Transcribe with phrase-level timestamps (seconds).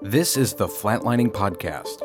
[0.00, 2.04] This is the Flatlining Podcast.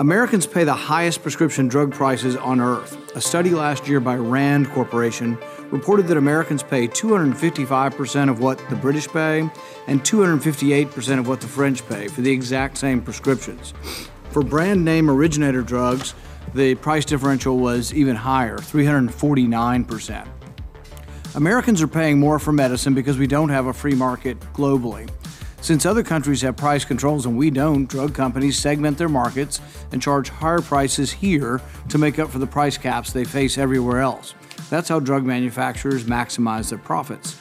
[0.00, 2.96] Americans pay the highest prescription drug prices on earth.
[3.14, 5.36] A study last year by RAND Corporation
[5.70, 9.40] reported that Americans pay 255% of what the British pay
[9.86, 13.74] and 258% of what the French pay for the exact same prescriptions.
[14.30, 16.14] For brand name originator drugs,
[16.54, 20.37] the price differential was even higher 349%.
[21.34, 25.08] Americans are paying more for medicine because we don't have a free market globally.
[25.60, 29.60] Since other countries have price controls and we don't, drug companies segment their markets
[29.92, 31.60] and charge higher prices here
[31.90, 34.34] to make up for the price caps they face everywhere else.
[34.70, 37.38] That's how drug manufacturers maximize their profits.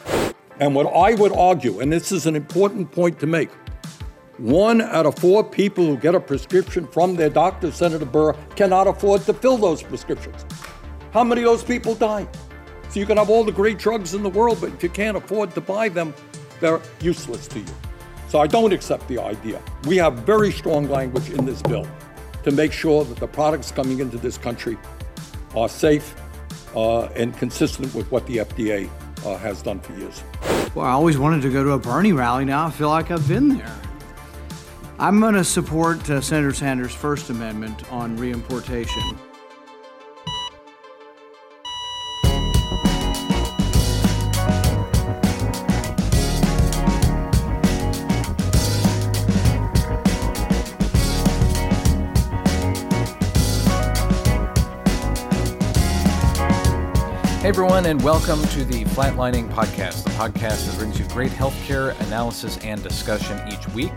[0.60, 3.50] And what I would argue, and this is an important point to make,
[4.38, 8.88] one out of four people who get a prescription from their doctor, Senator Burr, cannot
[8.88, 10.46] afford to fill those prescriptions.
[11.12, 12.28] How many of those people die?
[12.90, 15.18] So you can have all the great drugs in the world, but if you can't
[15.18, 16.14] afford to buy them,
[16.60, 17.76] they're useless to you.
[18.30, 19.62] So I don't accept the idea.
[19.86, 21.88] We have very strong language in this bill
[22.44, 24.78] to make sure that the products coming into this country
[25.56, 26.16] are safe
[26.76, 28.90] uh, and consistent with what the FDA
[29.26, 30.24] uh, has done for years.
[30.76, 32.46] Well, I always wanted to go to a Bernie rally.
[32.46, 33.76] Now I feel like I've been there.
[35.00, 39.18] I'm going to support uh, Senator Sanders' First Amendment on reimportation.
[57.58, 62.60] Everyone, and welcome to the Flatlining Podcast, the podcast that brings you great healthcare analysis
[62.60, 63.92] and discussion each week.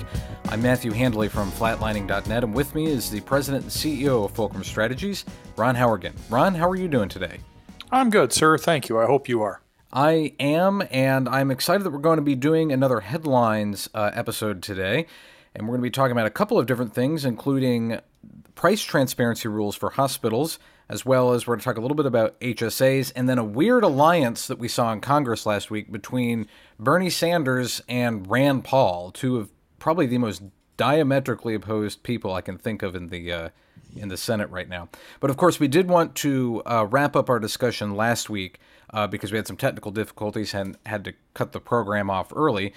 [0.49, 4.65] I'm Matthew Handley from flatlining.net, and with me is the president and CEO of Fulcrum
[4.65, 6.15] Strategies, Ron Howrigon.
[6.31, 7.41] Ron, how are you doing today?
[7.91, 8.57] I'm good, sir.
[8.57, 8.99] Thank you.
[8.99, 9.61] I hope you are.
[9.93, 14.63] I am, and I'm excited that we're going to be doing another headlines uh, episode
[14.63, 15.05] today.
[15.55, 18.01] And we're going to be talking about a couple of different things, including
[18.55, 20.59] price transparency rules for hospitals,
[20.91, 23.45] as well as we're going to talk a little bit about HSAs, and then a
[23.45, 26.49] weird alliance that we saw in Congress last week between
[26.81, 30.43] Bernie Sanders and Rand Paul, two of probably the most
[30.77, 33.49] diametrically opposed people I can think of in the uh,
[33.95, 34.89] in the Senate right now.
[35.21, 38.59] But of course, we did want to uh, wrap up our discussion last week
[38.93, 42.75] uh, because we had some technical difficulties and had to cut the program off early.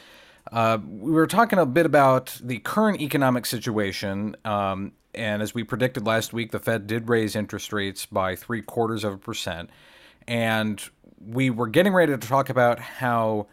[0.51, 5.63] Uh, we were talking a bit about the current economic situation um, and as we
[5.63, 9.69] predicted last week, the Fed did raise interest rates by three quarters of a percent.
[10.27, 10.81] And
[11.19, 13.47] we were getting ready to talk about how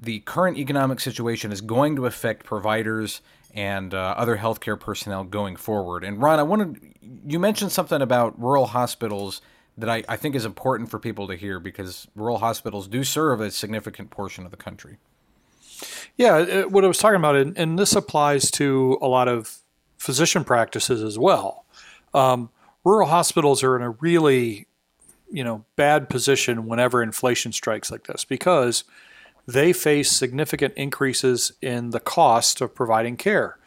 [0.00, 3.20] the current economic situation is going to affect providers
[3.54, 6.04] and uh, other healthcare personnel going forward.
[6.04, 6.94] And Ron, I wanted
[7.26, 9.40] you mentioned something about rural hospitals
[9.76, 13.40] that I, I think is important for people to hear because rural hospitals do serve
[13.40, 14.98] a significant portion of the country.
[16.16, 19.59] Yeah, what I was talking about, and this applies to a lot of
[20.00, 21.66] physician practices as well.
[22.14, 22.48] Um,
[22.84, 24.66] rural hospitals are in a really,
[25.30, 28.84] you know, bad position whenever inflation strikes like this because
[29.46, 33.58] they face significant increases in the cost of providing care.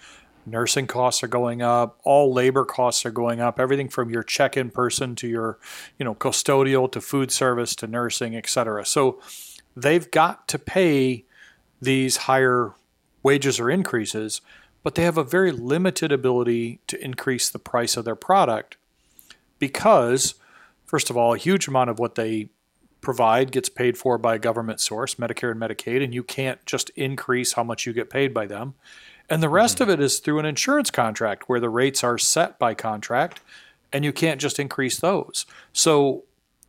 [0.45, 4.71] Nursing costs are going up, all labor costs are going up, everything from your check-in
[4.71, 5.59] person to your,
[5.99, 8.85] you know, custodial to food service to nursing, et cetera.
[8.85, 9.21] So
[9.75, 11.25] they've got to pay
[11.79, 12.73] these higher
[13.21, 14.41] wages or increases
[14.83, 18.77] but they have a very limited ability to increase the price of their product
[19.57, 20.35] because,
[20.85, 22.49] first of all, a huge amount of what they
[22.99, 26.89] provide gets paid for by a government source, Medicare and Medicaid, and you can't just
[26.91, 28.73] increase how much you get paid by them.
[29.29, 29.89] And the rest mm-hmm.
[29.89, 33.41] of it is through an insurance contract where the rates are set by contract
[33.91, 35.45] and you can't just increase those.
[35.71, 36.23] So,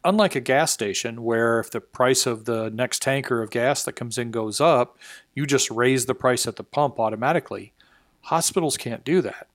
[0.05, 3.95] unlike a gas station where if the price of the next tanker of gas that
[3.95, 4.99] comes in goes up,
[5.35, 7.73] you just raise the price at the pump automatically.
[8.25, 9.49] Hospitals can't do that.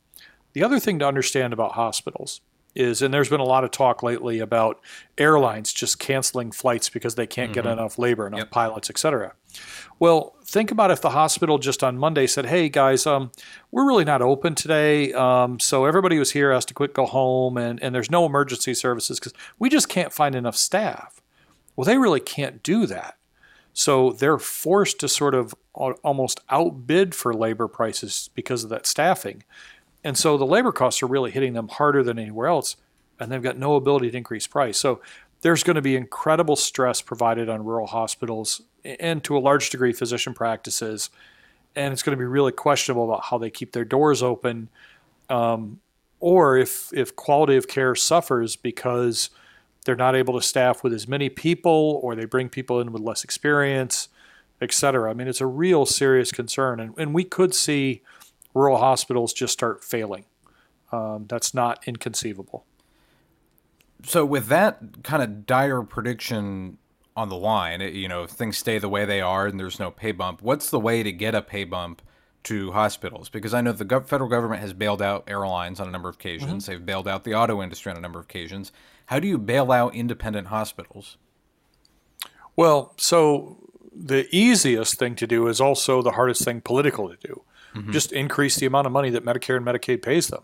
[0.53, 2.41] The other thing to understand about hospitals
[2.75, 4.80] is, and there's been a lot of talk lately about
[5.18, 7.62] airlines just canceling flights because they can't mm-hmm.
[7.62, 8.52] get enough labor, enough yep.
[8.52, 9.34] pilots, etc.
[9.99, 13.32] Well, think about if the hospital just on Monday said, "Hey guys, um,
[13.72, 17.58] we're really not open today, um, so everybody who's here has to quit, go home,
[17.58, 21.22] and and there's no emergency services because we just can't find enough staff."
[21.76, 23.19] Well, they really can't do that.
[23.79, 29.46] So they're forced to sort of almost outbid for labor prices because of that staffing.
[30.03, 32.76] And so the labor costs are really hitting them harder than anywhere else,
[33.22, 34.78] and they've got no ability to increase price.
[34.78, 34.99] So
[35.43, 39.93] there's going to be incredible stress provided on rural hospitals and to a large degree
[39.93, 41.09] physician practices.
[41.73, 44.67] And it's going to be really questionable about how they keep their doors open,
[45.29, 45.79] um,
[46.20, 49.29] or if if quality of care suffers because
[49.85, 53.02] they're not able to staff with as many people or they bring people in with
[53.02, 54.09] less experience
[54.61, 55.09] et cetera.
[55.09, 58.02] I mean, it's a real serious concern, and, and we could see
[58.53, 60.26] rural hospitals just start failing.
[60.91, 62.66] Um, that's not inconceivable.
[64.03, 66.78] So, with that kind of dire prediction
[67.16, 69.91] on the line, you know, if things stay the way they are and there's no
[69.91, 72.02] pay bump, what's the way to get a pay bump
[72.43, 73.29] to hospitals?
[73.29, 76.64] Because I know the federal government has bailed out airlines on a number of occasions,
[76.64, 76.72] mm-hmm.
[76.72, 78.72] they've bailed out the auto industry on a number of occasions.
[79.09, 81.17] How do you bail out independent hospitals?
[82.56, 83.58] Well, so
[83.91, 87.41] the easiest thing to do is also the hardest thing political to do.
[87.73, 87.91] Mm-hmm.
[87.91, 90.44] Just increase the amount of money that Medicare and Medicaid pays them.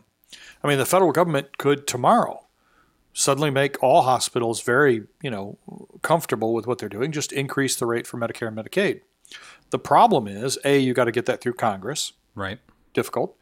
[0.64, 2.48] I mean, the federal government could tomorrow
[3.14, 5.60] suddenly make all hospitals very, you know,
[6.02, 9.02] comfortable with what they're doing, just increase the rate for Medicare and Medicaid.
[9.70, 12.14] The problem is, A, you got to get that through Congress.
[12.34, 12.58] Right.
[12.96, 13.38] Difficult.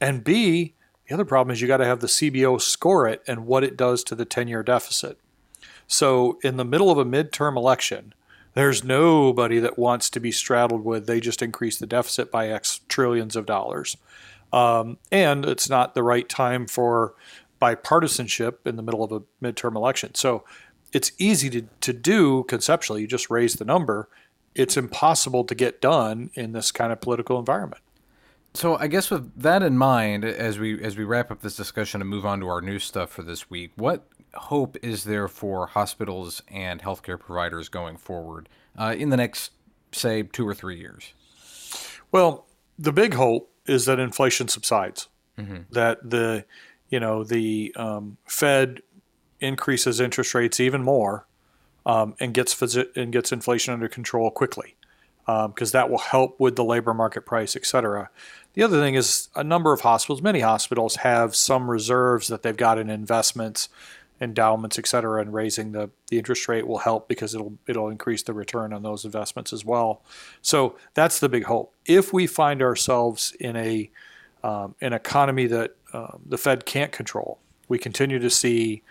[0.00, 0.76] And B,
[1.10, 3.76] the other problem is you got to have the CBO score it and what it
[3.76, 5.18] does to the 10 year deficit.
[5.88, 8.14] So, in the middle of a midterm election,
[8.54, 12.82] there's nobody that wants to be straddled with they just increased the deficit by X
[12.88, 13.96] trillions of dollars.
[14.52, 17.14] Um, and it's not the right time for
[17.60, 20.14] bipartisanship in the middle of a midterm election.
[20.14, 20.44] So
[20.92, 23.00] it's easy to, to do conceptually.
[23.00, 24.08] You just raise the number.
[24.54, 27.82] It's impossible to get done in this kind of political environment.
[28.54, 32.00] So I guess with that in mind, as we as we wrap up this discussion
[32.00, 35.66] and move on to our new stuff for this week, what hope is there for
[35.66, 38.48] hospitals and healthcare providers going forward
[38.78, 39.52] uh, in the next,
[39.92, 41.14] say, two or three years?
[42.10, 42.46] Well,
[42.78, 45.08] the big hope is that inflation subsides.
[45.38, 45.72] Mm-hmm.
[45.72, 46.44] That the
[46.88, 48.82] you know, the um, Fed
[49.38, 51.26] increases interest rates even more
[51.86, 52.60] um, and gets
[52.96, 54.76] and gets inflation under control quickly
[55.48, 58.10] because um, that will help with the labor market price, et cetera.
[58.54, 62.56] The other thing is a number of hospitals, many hospitals have some reserves that they've
[62.56, 63.68] got in investments,
[64.20, 68.22] endowments, et cetera, and raising the, the interest rate will help because it'll it'll increase
[68.22, 70.02] the return on those investments as well.
[70.42, 71.74] So that's the big hope.
[71.86, 73.90] If we find ourselves in a
[74.42, 77.38] um, an economy that um, the Fed can't control.
[77.68, 78.82] We continue to see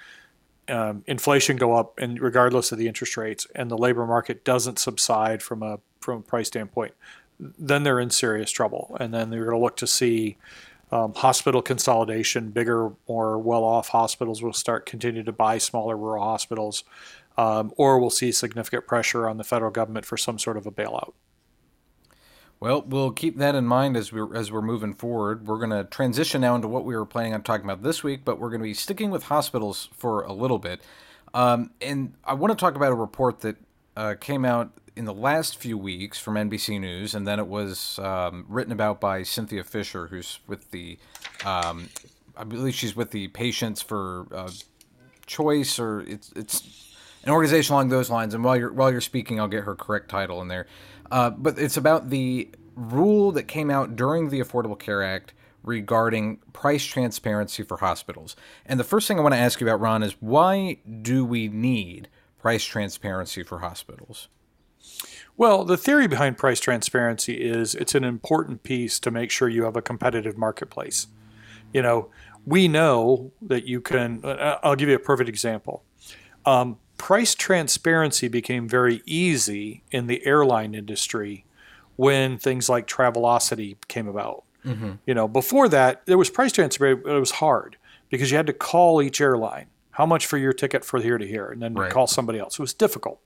[0.67, 4.79] um, inflation go up, and regardless of the interest rates, and the labor market doesn't
[4.79, 6.93] subside from a from a price standpoint,
[7.39, 8.97] then they're in serious trouble.
[8.99, 10.37] And then they're going to look to see
[10.91, 12.49] um, hospital consolidation.
[12.49, 16.83] Bigger, more well-off hospitals will start continue to buy smaller rural hospitals,
[17.37, 20.71] um, or we'll see significant pressure on the federal government for some sort of a
[20.71, 21.13] bailout.
[22.59, 25.47] Well, we'll keep that in mind as we're as we're moving forward.
[25.47, 28.25] We're going to transition now into what we were planning on talking about this week,
[28.25, 30.81] but we're going to be sticking with hospitals for a little bit.
[31.33, 33.55] Um, and I want to talk about a report that
[33.95, 37.99] uh, came out in the last few weeks from NBC News, and then it was
[37.99, 40.99] um, written about by Cynthia Fisher, who's with the,
[41.45, 41.87] um,
[42.35, 44.51] I believe she's with the Patients for uh,
[45.25, 46.93] Choice, or it's it's
[47.23, 48.33] an organization along those lines.
[48.33, 50.67] And while you're while you're speaking, I'll get her correct title in there.
[51.09, 55.31] Uh, but it's about the rule that came out during the Affordable Care Act
[55.63, 58.35] regarding price transparency for hospitals.
[58.65, 61.47] And the first thing I want to ask you about, Ron, is why do we
[61.47, 64.27] need price transparency for hospitals?
[65.37, 69.63] Well, the theory behind price transparency is it's an important piece to make sure you
[69.63, 71.07] have a competitive marketplace.
[71.73, 72.09] You know,
[72.45, 75.83] we know that you can, uh, I'll give you a perfect example.
[76.45, 81.45] Um, price transparency became very easy in the airline industry
[81.95, 84.43] when things like Travelocity came about.
[84.65, 84.91] Mm-hmm.
[85.05, 87.77] You know, before that, there was price transparency, but it was hard
[88.09, 91.27] because you had to call each airline how much for your ticket for here to
[91.27, 91.91] here, and then right.
[91.91, 92.53] call somebody else.
[92.53, 93.19] It was difficult.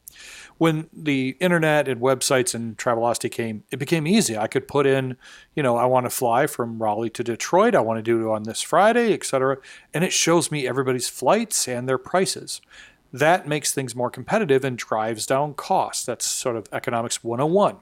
[0.57, 4.37] When the internet and websites and Travelocity came, it became easy.
[4.37, 5.17] I could put in,
[5.55, 7.75] you know, I want to fly from Raleigh to Detroit.
[7.75, 9.57] I want to do it on this Friday, et cetera,
[9.93, 12.61] and it shows me everybody's flights and their prices
[13.13, 16.03] that makes things more competitive and drives down costs.
[16.03, 17.77] That's sort of economics 101.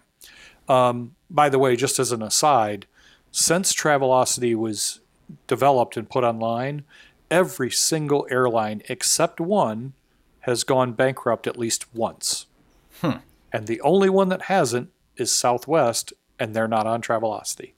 [0.68, 2.86] Um, by the way, just as an aside,
[3.32, 5.00] since Travelocity was
[5.48, 6.84] developed and put online,
[7.32, 9.94] every single airline except one
[10.42, 12.46] has gone bankrupt at least once.
[13.01, 13.17] Hmm.
[13.51, 17.74] And the only one that hasn't is Southwest, and they're not on Travelocity.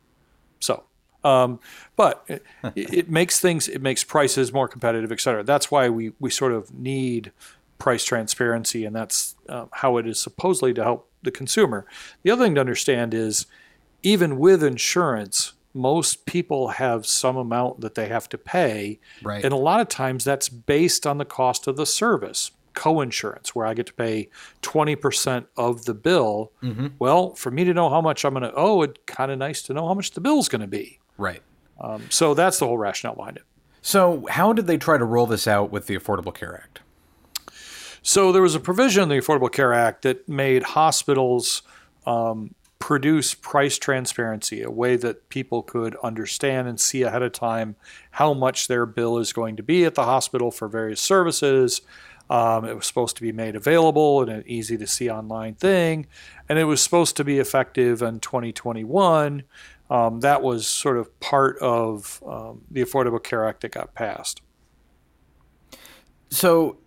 [0.59, 0.83] So
[1.23, 1.59] um,
[1.95, 5.43] but it, it, makes things, it makes prices more competitive, et cetera.
[5.43, 7.31] That's why we, we sort of need
[7.79, 11.85] price transparency, and that's uh, how it is supposedly to help the consumer.
[12.23, 13.45] The other thing to understand is
[14.03, 18.99] even with insurance, most people have some amount that they have to pay.
[19.23, 19.43] Right.
[19.43, 22.51] And a lot of times that's based on the cost of the service.
[22.73, 24.29] Co-insurance, where I get to pay
[24.61, 26.51] 20% of the bill.
[26.61, 26.87] Mm-hmm.
[26.99, 29.61] Well, for me to know how much I'm going to owe, it's kind of nice
[29.63, 30.99] to know how much the bill's going to be.
[31.17, 31.41] Right.
[31.79, 33.43] Um, so that's the whole rationale behind it.
[33.81, 36.79] So, how did they try to roll this out with the Affordable Care Act?
[38.01, 41.63] So, there was a provision in the Affordable Care Act that made hospitals
[42.05, 47.75] um, produce price transparency, a way that people could understand and see ahead of time
[48.11, 51.81] how much their bill is going to be at the hospital for various services.
[52.29, 56.07] Um, it was supposed to be made available in an easy to see online thing,
[56.49, 59.43] and it was supposed to be effective in 2021.
[59.89, 64.41] Um, that was sort of part of um, the Affordable Care Act that got passed.
[66.29, 66.77] So,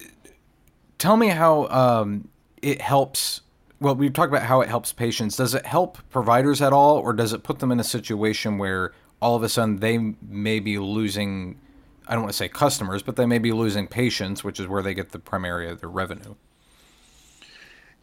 [0.98, 2.28] tell me how um,
[2.62, 3.42] it helps
[3.80, 5.36] well, we talked about how it helps patients.
[5.36, 8.92] Does it help providers at all, or does it put them in a situation where
[9.20, 11.60] all of a sudden they may be losing?
[12.06, 14.82] I don't want to say customers, but they may be losing patients, which is where
[14.82, 16.34] they get the primary of their revenue.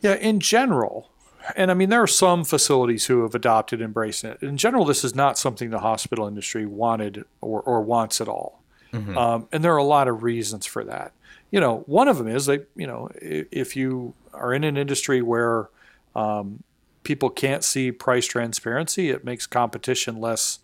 [0.01, 1.09] Yeah, in general,
[1.55, 4.43] and I mean, there are some facilities who have adopted embracing it.
[4.43, 8.61] In general, this is not something the hospital industry wanted or, or wants at all.
[8.91, 9.17] Mm-hmm.
[9.17, 11.13] Um, and there are a lot of reasons for that.
[11.51, 15.21] You know, one of them is that, you know, if you are in an industry
[15.21, 15.69] where
[16.15, 16.63] um,
[17.03, 20.59] people can't see price transparency, it makes competition less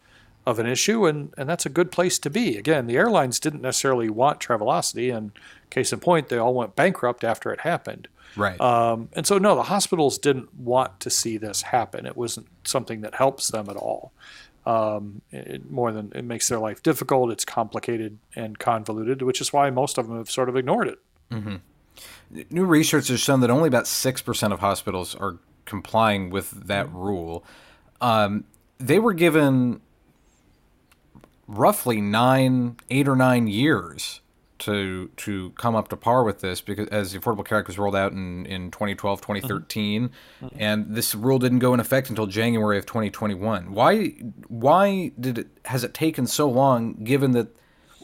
[0.50, 2.58] of an issue, and, and that's a good place to be.
[2.58, 5.32] Again, the airlines didn't necessarily want Travelocity, and
[5.70, 8.08] case in point, they all went bankrupt after it happened.
[8.36, 8.60] Right.
[8.60, 12.06] Um, and so, no, the hospitals didn't want to see this happen.
[12.06, 14.12] It wasn't something that helps them at all.
[14.65, 19.53] Um, it, more than it makes their life difficult, it's complicated and convoluted, which is
[19.53, 21.00] why most of them have sort of ignored it.
[21.32, 21.56] Mm-hmm.
[22.50, 27.44] New research has shown that only about 6% of hospitals are complying with that rule.
[28.01, 28.46] Um,
[28.79, 29.82] they were given
[31.50, 34.22] roughly nine, eight or nine years
[34.60, 37.79] to to come up to par with this because as the Affordable Care Act was
[37.79, 40.10] rolled out in, in 2012, 2013,
[40.41, 40.48] mm-hmm.
[40.60, 43.72] and this rule didn't go in effect until January of 2021.
[43.74, 44.08] Why
[44.48, 47.48] why did it has it taken so long given that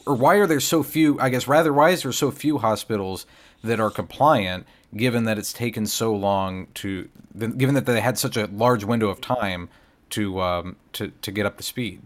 [0.06, 3.26] or why are there so few I guess rather why is there so few hospitals
[3.62, 8.36] that are compliant, given that it's taken so long to, given that they had such
[8.36, 9.68] a large window of time
[10.10, 12.02] to um, to to get up to speed?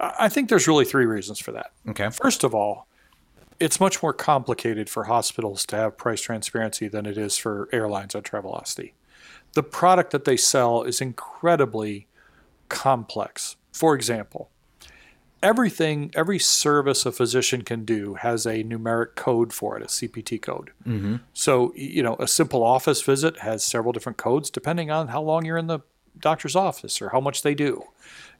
[0.00, 1.72] I think there's really three reasons for that.
[1.88, 2.10] Okay.
[2.10, 2.86] First of all,
[3.60, 8.14] it's much more complicated for hospitals to have price transparency than it is for airlines
[8.14, 8.92] on Travelocity.
[9.54, 12.06] The product that they sell is incredibly
[12.68, 13.56] complex.
[13.72, 14.50] For example,
[15.42, 20.40] everything, every service a physician can do has a numeric code for it, a CPT
[20.40, 20.70] code.
[20.86, 21.16] Mm-hmm.
[21.32, 25.44] So, you know, a simple office visit has several different codes depending on how long
[25.44, 25.80] you're in the
[26.18, 27.84] doctor's office or how much they do.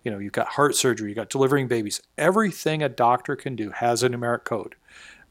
[0.08, 2.00] You know, you've got heart surgery, you've got delivering babies.
[2.16, 4.74] Everything a doctor can do has a numeric code.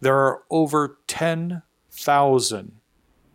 [0.02, 2.72] There are over 10,000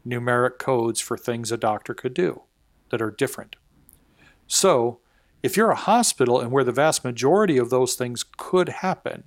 [0.06, 2.42] numeric codes for things a doctor could do
[2.90, 3.56] that are different.
[4.46, 5.00] So,
[5.42, 9.24] if you're a hospital and where the vast majority of those things could happen,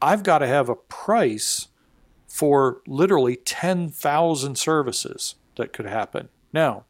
[0.00, 1.66] I've got to have a price
[2.28, 6.28] for literally 10,000 services that could happen.
[6.52, 6.84] Now,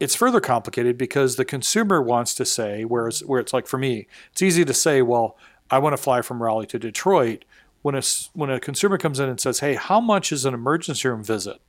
[0.00, 4.06] it's further complicated because the consumer wants to say, whereas where it's like for me,
[4.32, 5.36] it's easy to say, well,
[5.70, 7.44] I want to fly from Raleigh to Detroit.
[7.82, 8.02] When a,
[8.32, 11.60] when a consumer comes in and says, hey, how much is an emergency room visit?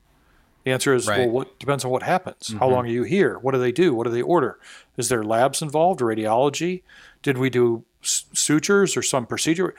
[0.63, 1.19] The answer is, right.
[1.19, 2.47] well, what depends on what happens.
[2.47, 2.57] Mm-hmm.
[2.59, 3.38] How long are you here?
[3.39, 3.93] What do they do?
[3.93, 4.59] What do they order?
[4.97, 6.83] Is there labs involved, radiology?
[7.21, 9.75] Did we do sutures or some procedure?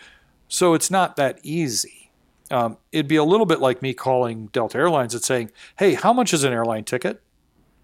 [0.49, 2.11] So it's not that easy.
[2.51, 6.13] Um, it'd be a little bit like me calling Delta Airlines and saying, hey, how
[6.13, 7.22] much is an airline ticket?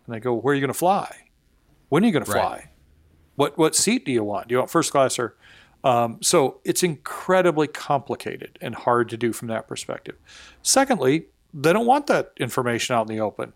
[0.09, 1.15] And they go, where are you going to fly?
[1.91, 2.57] When are you going to fly?
[2.57, 2.67] Right.
[3.37, 4.49] What, what seat do you want?
[4.49, 5.37] Do you want first class or?
[5.85, 10.17] Um, so it's incredibly complicated and hard to do from that perspective.
[10.63, 13.53] Secondly, they don't want that information out in the open.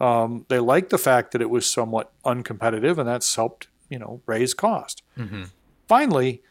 [0.00, 4.22] Um, they like the fact that it was somewhat uncompetitive, and that's helped you know
[4.24, 5.02] raise cost.
[5.18, 5.44] Mm-hmm.
[5.86, 6.42] Finally,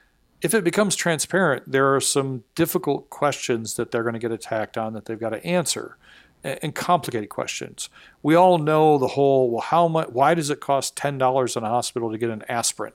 [0.41, 4.77] if it becomes transparent, there are some difficult questions that they're going to get attacked
[4.77, 5.97] on that they've got to answer,
[6.43, 7.89] and complicated questions.
[8.23, 10.09] We all know the whole well, how much?
[10.09, 12.93] Why does it cost ten dollars in a hospital to get an aspirin?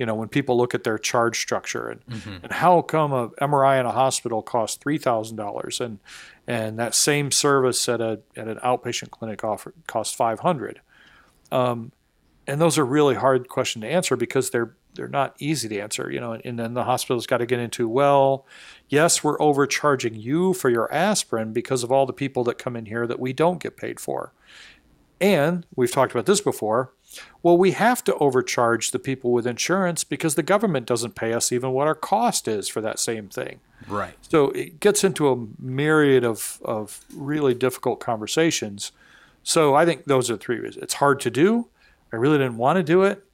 [0.00, 2.42] you know, when people look at their charge structure and, mm-hmm.
[2.42, 5.98] and how come a MRI in a hospital costs three thousand dollars and
[6.46, 10.80] and that same service at a at an outpatient clinic offer costs five hundred.
[11.52, 11.92] Um,
[12.46, 16.10] and those are really hard questions to answer because they're they're not easy to answer,
[16.10, 16.32] you know.
[16.32, 18.46] And, and then the hospital's got to get into well,
[18.88, 22.86] yes, we're overcharging you for your aspirin because of all the people that come in
[22.86, 24.32] here that we don't get paid for.
[25.20, 26.92] And we've talked about this before
[27.42, 31.52] well, we have to overcharge the people with insurance because the government doesn't pay us
[31.52, 33.60] even what our cost is for that same thing.
[33.88, 34.14] Right.
[34.28, 38.92] So it gets into a myriad of, of really difficult conversations.
[39.42, 40.82] So I think those are three reasons.
[40.82, 41.68] It's hard to do.
[42.12, 43.24] I really didn't want to do it.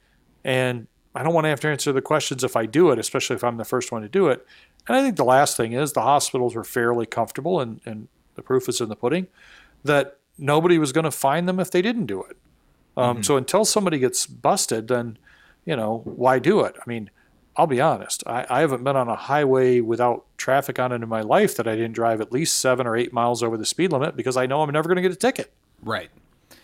[0.43, 0.87] And
[1.17, 3.43] I don't want to have to answer the questions if I do it, especially if
[3.43, 4.45] I'm the first one to do it.
[4.87, 8.43] And I think the last thing is the hospitals were fairly comfortable, and, and the
[8.43, 9.25] proof is in the pudding,
[9.83, 12.37] that nobody was going to find them if they didn't do it.
[12.95, 15.17] Um, So until somebody gets busted, then
[15.65, 16.75] you know why do it?
[16.79, 17.09] I mean,
[17.55, 18.23] I'll be honest.
[18.27, 21.67] I, I haven't been on a highway without traffic on it in my life that
[21.67, 24.45] I didn't drive at least seven or eight miles over the speed limit because I
[24.45, 25.51] know I'm never going to get a ticket.
[25.81, 26.11] Right.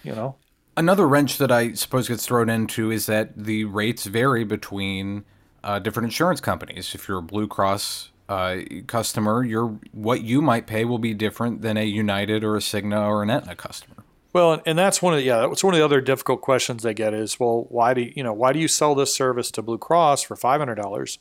[0.04, 0.36] You know.
[0.76, 5.24] Another wrench that I suppose gets thrown into is that the rates vary between
[5.64, 6.96] uh, different insurance companies.
[6.96, 11.62] If you're a Blue Cross uh, customer, your what you might pay will be different
[11.62, 13.98] than a United or a Cigna or an Aetna customer.
[14.34, 16.96] Well, and that's one of the, yeah, that's one of the other difficult questions they
[16.96, 19.62] get is, well, why do you, you know why do you sell this service to
[19.62, 21.20] Blue Cross for five hundred dollars,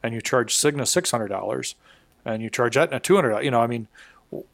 [0.00, 1.74] and you charge Cigna six hundred dollars,
[2.24, 3.42] and you charge Aetna two hundred?
[3.42, 3.88] You know, I mean,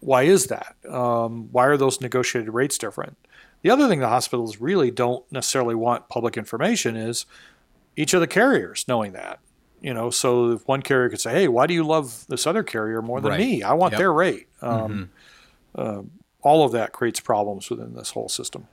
[0.01, 0.75] why is that?
[0.89, 3.19] Um, why are those negotiated rates different?
[3.63, 7.27] The other thing the hospitals really don't necessarily want public information is
[7.97, 9.41] each of the carriers knowing that.
[9.81, 12.63] You know, so if one carrier could say, "Hey, why do you love this other
[12.63, 13.41] carrier more than Right.
[13.41, 13.63] me?
[13.63, 13.99] I want Yep.
[13.99, 15.11] their rate." Um,
[15.75, 16.03] uh,
[16.43, 18.67] all of that creates problems within this whole system.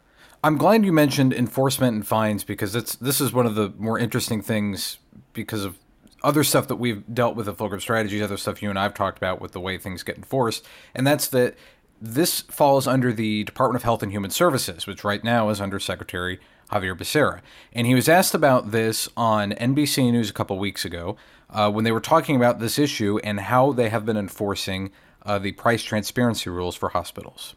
[0.44, 3.98] I'm glad you mentioned enforcement and fines because it's this is one of the more
[3.98, 4.98] interesting things
[5.34, 5.80] because of
[6.24, 9.18] other stuff that we've dealt with at Fulcrum Strategies, other stuff you and I've talked
[9.18, 10.66] about with the way things get enforced,
[10.96, 11.56] and that's that
[12.02, 15.80] this falls under the Department of Health and Human Services, which right now is under
[15.80, 16.40] Secretary
[16.72, 17.42] Xavier Becerra.
[17.74, 21.16] And he was asked about this on NBC News a couple weeks ago
[21.50, 24.92] uh, when they were talking about this issue and how they have been enforcing
[25.26, 27.56] uh, the price transparency rules for hospitals.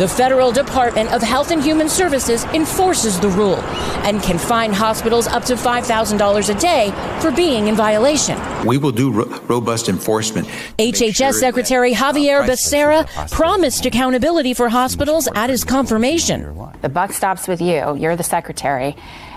[0.00, 3.56] The Federal Department of Health and Human Services enforces the rule
[4.04, 8.36] and can fine hospitals up to $5,000 a day for being in violation.
[8.66, 10.48] We will do ro- robust enforcement.
[10.78, 16.52] HHS Secretary Xavier Becerra promised accountability for hospitals at his confirmation.
[16.82, 17.94] The buck stops with you.
[17.96, 18.92] You're the secretary.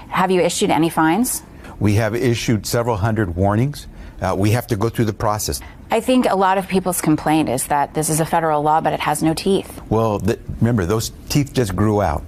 [0.10, 1.44] Have you issued any fines?
[1.80, 3.88] We have issued several hundred warnings.
[4.22, 5.60] Uh, we have to go through the process.
[5.91, 8.93] I think a lot of people's complaint is that this is a federal law, but
[8.93, 9.82] it has no teeth.
[9.89, 12.24] Well, th- remember, those teeth just grew out.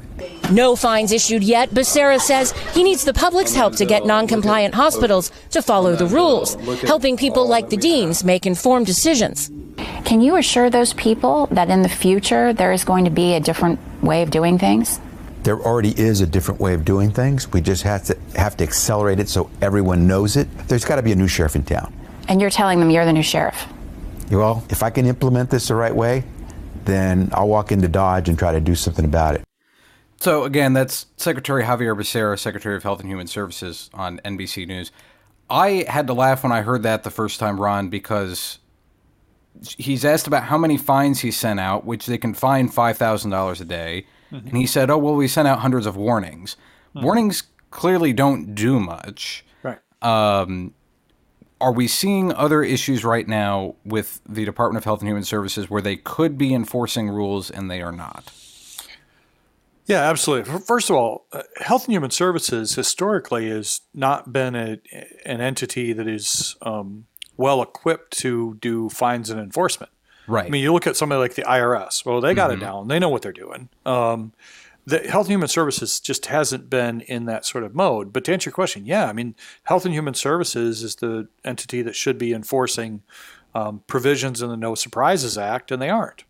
[0.51, 1.71] No fines issued yet.
[1.71, 6.55] Becerra says he needs the public's help to get non-compliant hospitals to follow the rules,
[6.81, 9.49] helping people like the deans make informed decisions.
[10.05, 13.39] Can you assure those people that in the future there is going to be a
[13.39, 14.99] different way of doing things?
[15.45, 17.53] There already is a different way of doing things.
[17.53, 20.47] We just have to have to accelerate it so everyone knows it.
[20.67, 21.93] There's got to be a new sheriff in town.
[22.27, 23.67] And you're telling them you're the new sheriff.
[24.31, 26.23] Well, if I can implement this the right way,
[26.85, 29.43] then I'll walk into Dodge and try to do something about it.
[30.17, 34.91] So again, that's Secretary Xavier Becerra, Secretary of Health and Human Services on NBC News.
[35.47, 38.57] I had to laugh when I heard that the first time, Ron, because
[39.77, 43.29] he's asked about how many fines he sent out, which they can fine five thousand
[43.29, 44.07] dollars a day,
[44.45, 46.57] and he said, "Oh well, we sent out hundreds of warnings.
[46.93, 49.79] Warnings clearly don't do much." Right.
[50.01, 50.73] Um,
[51.61, 55.69] Are we seeing other issues right now with the Department of Health and Human Services
[55.69, 58.31] where they could be enforcing rules and they are not?
[59.87, 60.59] Yeah, absolutely.
[60.59, 64.79] First of all, uh, Health and Human Services historically has not been a,
[65.25, 67.05] an entity that is um,
[67.37, 69.91] well equipped to do fines and enforcement.
[70.27, 70.45] Right.
[70.45, 72.05] I mean, you look at somebody like the IRS.
[72.05, 72.87] Well, they got it down.
[72.87, 73.69] They know what they're doing.
[73.85, 74.33] Um,
[74.85, 78.13] the Health and Human Services just hasn't been in that sort of mode.
[78.13, 81.81] But to answer your question, yeah, I mean, Health and Human Services is the entity
[81.81, 83.01] that should be enforcing
[83.55, 86.23] um, provisions in the No Surprises Act, and they aren't.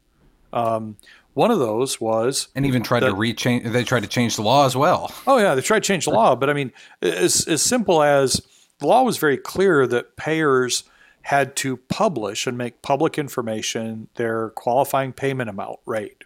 [0.54, 0.98] Um,
[1.34, 3.70] one of those was and even tried to rechange.
[3.70, 5.14] They tried to change the law as well.
[5.28, 8.42] Oh yeah, they tried to change the law, but I mean, as as simple as
[8.80, 10.86] the law was very clear that payers
[11.26, 16.24] had to publish and make public information their qualifying payment amount rate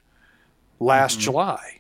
[0.78, 1.80] last July,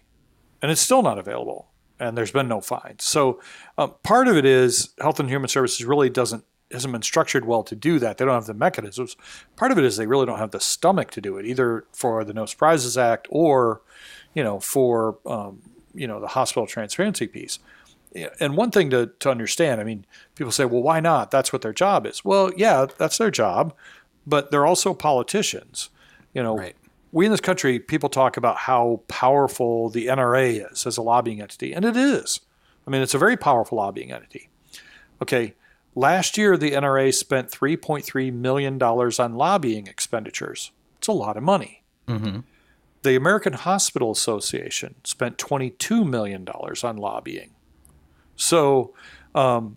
[0.62, 1.68] and it's still not available,
[2.00, 3.04] and there's been no fines.
[3.04, 3.42] So
[3.78, 7.64] um, part of it is Health and Human Services really doesn't hasn't been structured well
[7.64, 8.20] to do that.
[8.20, 9.18] They don't have the mechanisms.
[9.58, 12.24] Part of it is they really don't have the stomach to do it, either for
[12.24, 13.82] the No Surprises Act or,
[14.34, 15.62] you know, for um,
[15.94, 17.60] you know the hospital transparency piece.
[18.40, 21.30] And one thing to, to understand, I mean, people say, well, why not?
[21.32, 22.26] That's what their job is.
[22.26, 23.74] Well, yeah, that's their job,
[24.26, 25.90] but they're also politicians.
[26.34, 26.76] You know, Right.
[27.12, 31.40] we in this country, people talk about how powerful the NRA is as a lobbying
[31.42, 32.40] entity, and it is.
[32.88, 34.50] I mean, it's a very powerful lobbying entity.
[35.22, 35.54] Okay,
[35.94, 40.72] last year the NRA spent $3.3 million on lobbying expenditures.
[40.98, 41.84] It's a lot of money.
[42.08, 42.40] Mm-hmm.
[43.04, 47.52] The American Hospital Association spent $22 million on lobbying.
[48.40, 48.94] So,
[49.36, 49.76] um,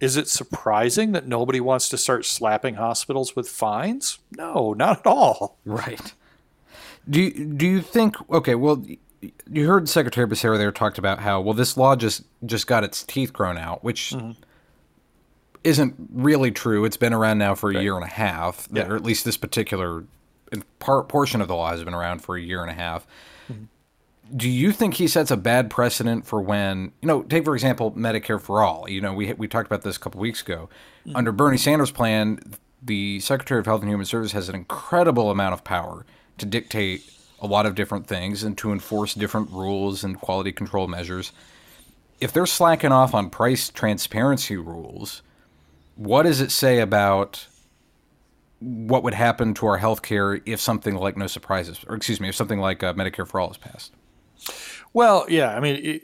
[0.00, 4.18] is it surprising that nobody wants to start slapping hospitals with fines?
[4.36, 5.58] No, not at all.
[5.64, 6.12] Right.
[7.08, 8.16] Do you, do you think?
[8.30, 8.84] Okay, well,
[9.50, 13.04] you heard Secretary Becerra there talked about how well this law just just got its
[13.04, 14.14] teeth grown out, which
[15.62, 16.84] isn't really true.
[16.84, 18.88] It's been around now for a year and a half, Yeah.
[18.88, 20.04] or at least this particular
[20.78, 23.06] part portion of the law has been around for a year and a half.
[24.34, 27.92] Do you think he sets a bad precedent for when you know take for example
[27.92, 28.88] medicare for all?
[28.88, 30.68] You know we we talked about this a couple weeks ago.
[31.06, 31.16] Mm-hmm.
[31.16, 32.40] under bernie sanders plan
[32.82, 36.04] the secretary of health and human services has an incredible amount of power
[36.36, 40.86] to dictate a lot of different things and to enforce different rules and quality control
[40.86, 41.32] measures.
[42.20, 45.22] If they're slacking off on price transparency rules
[46.00, 47.46] what does it say about
[48.60, 52.28] what would happen to our health care if something like no surprises or excuse me
[52.28, 53.92] if something like uh, medicare for all is passed
[54.92, 56.02] well, yeah, I mean, it,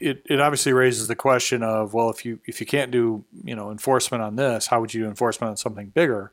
[0.00, 3.56] it, it obviously raises the question of well, if you if you can't do you
[3.56, 6.32] know enforcement on this, how would you do enforcement on something bigger?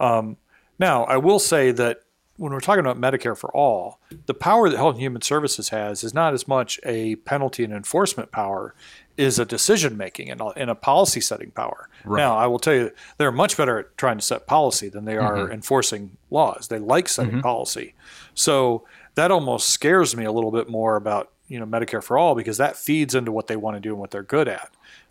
[0.00, 0.36] Um,
[0.78, 2.02] now, I will say that
[2.36, 6.04] when we're talking about Medicare for all, the power that Health and Human Services has
[6.04, 8.74] is not as much a penalty and enforcement power,
[9.16, 11.88] is a decision making and, and a policy setting power.
[12.04, 12.20] Right.
[12.20, 15.16] Now, I will tell you, they're much better at trying to set policy than they
[15.16, 15.52] are mm-hmm.
[15.52, 16.68] enforcing laws.
[16.68, 17.40] They like setting mm-hmm.
[17.40, 17.94] policy.
[18.34, 18.84] So
[19.18, 22.58] that almost scares me a little bit more about you know Medicare for all because
[22.58, 24.70] that feeds into what they want to do and what they're good at.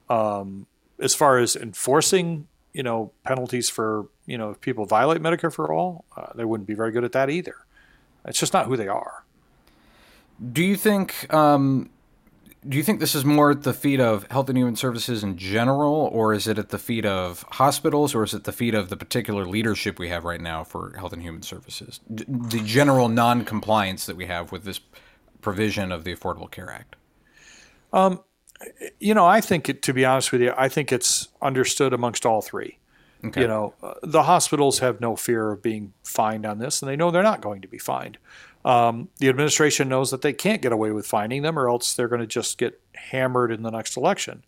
[0.09, 0.65] Um,
[0.99, 5.73] as far as enforcing you know penalties for you know if people violate Medicare for
[5.73, 7.55] all, uh, they wouldn't be very good at that either.
[8.25, 9.25] It's just not who they are.
[10.53, 11.89] Do you think um,
[12.67, 15.37] do you think this is more at the feet of health and human services in
[15.37, 18.89] general, or is it at the feet of hospitals, or is it the feet of
[18.89, 21.99] the particular leadership we have right now for health and human services?
[22.13, 24.79] D- the general non-compliance that we have with this
[25.41, 26.95] provision of the Affordable Care Act.
[27.93, 28.21] Um,
[28.99, 32.25] you know, I think it, to be honest with you, I think it's understood amongst
[32.25, 32.79] all three.
[33.25, 33.41] Okay.
[33.41, 36.95] You know, uh, the hospitals have no fear of being fined on this, and they
[36.95, 38.17] know they're not going to be fined.
[38.65, 42.07] Um, the administration knows that they can't get away with finding them, or else they're
[42.07, 44.43] going to just get hammered in the next election.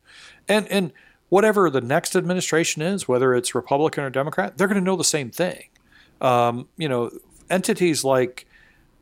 [0.48, 0.92] And and
[1.30, 5.04] whatever the next administration is, whether it's Republican or Democrat, they're going to know the
[5.04, 5.70] same thing.
[6.22, 7.12] Um, you know,
[7.50, 8.46] entities like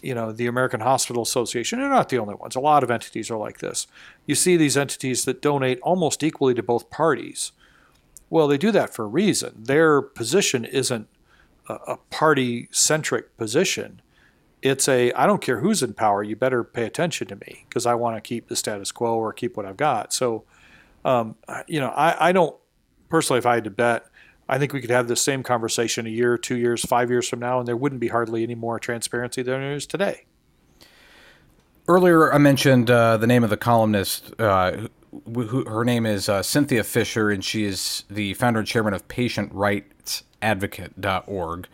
[0.01, 2.55] you know the American Hospital Association are not the only ones.
[2.55, 3.87] A lot of entities are like this.
[4.25, 7.51] You see these entities that donate almost equally to both parties.
[8.29, 9.63] Well, they do that for a reason.
[9.63, 11.07] Their position isn't
[11.69, 14.01] a, a party centric position
[14.61, 17.85] it's a I don't care who's in power, you better pay attention to me because
[17.85, 20.13] I want to keep the status quo or keep what I've got.
[20.13, 20.43] So,
[21.05, 21.35] um,
[21.67, 22.55] you know, I, I don't
[23.09, 24.05] personally, if I had to bet,
[24.49, 27.39] I think we could have the same conversation a year, two years, five years from
[27.39, 30.23] now, and there wouldn't be hardly any more transparency than there is today.
[31.87, 34.33] Earlier, I mentioned uh, the name of the columnist.
[34.39, 34.87] Uh,
[35.33, 39.07] who, her name is uh, Cynthia Fisher, and she is the founder and chairman of
[39.07, 41.67] PatientRightsAdvocate.org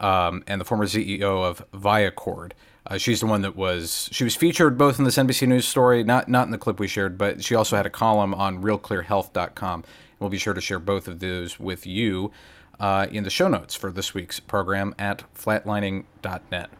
[0.00, 2.52] um, and the former CEO of Viacord.
[2.86, 6.02] Uh, she's the one that was she was featured both in this NBC News story,
[6.02, 9.84] not not in the clip we shared, but she also had a column on RealClearHealth.com.
[10.18, 12.32] We'll be sure to share both of those with you
[12.80, 16.70] uh, in the show notes for this week's program at flatlining.net.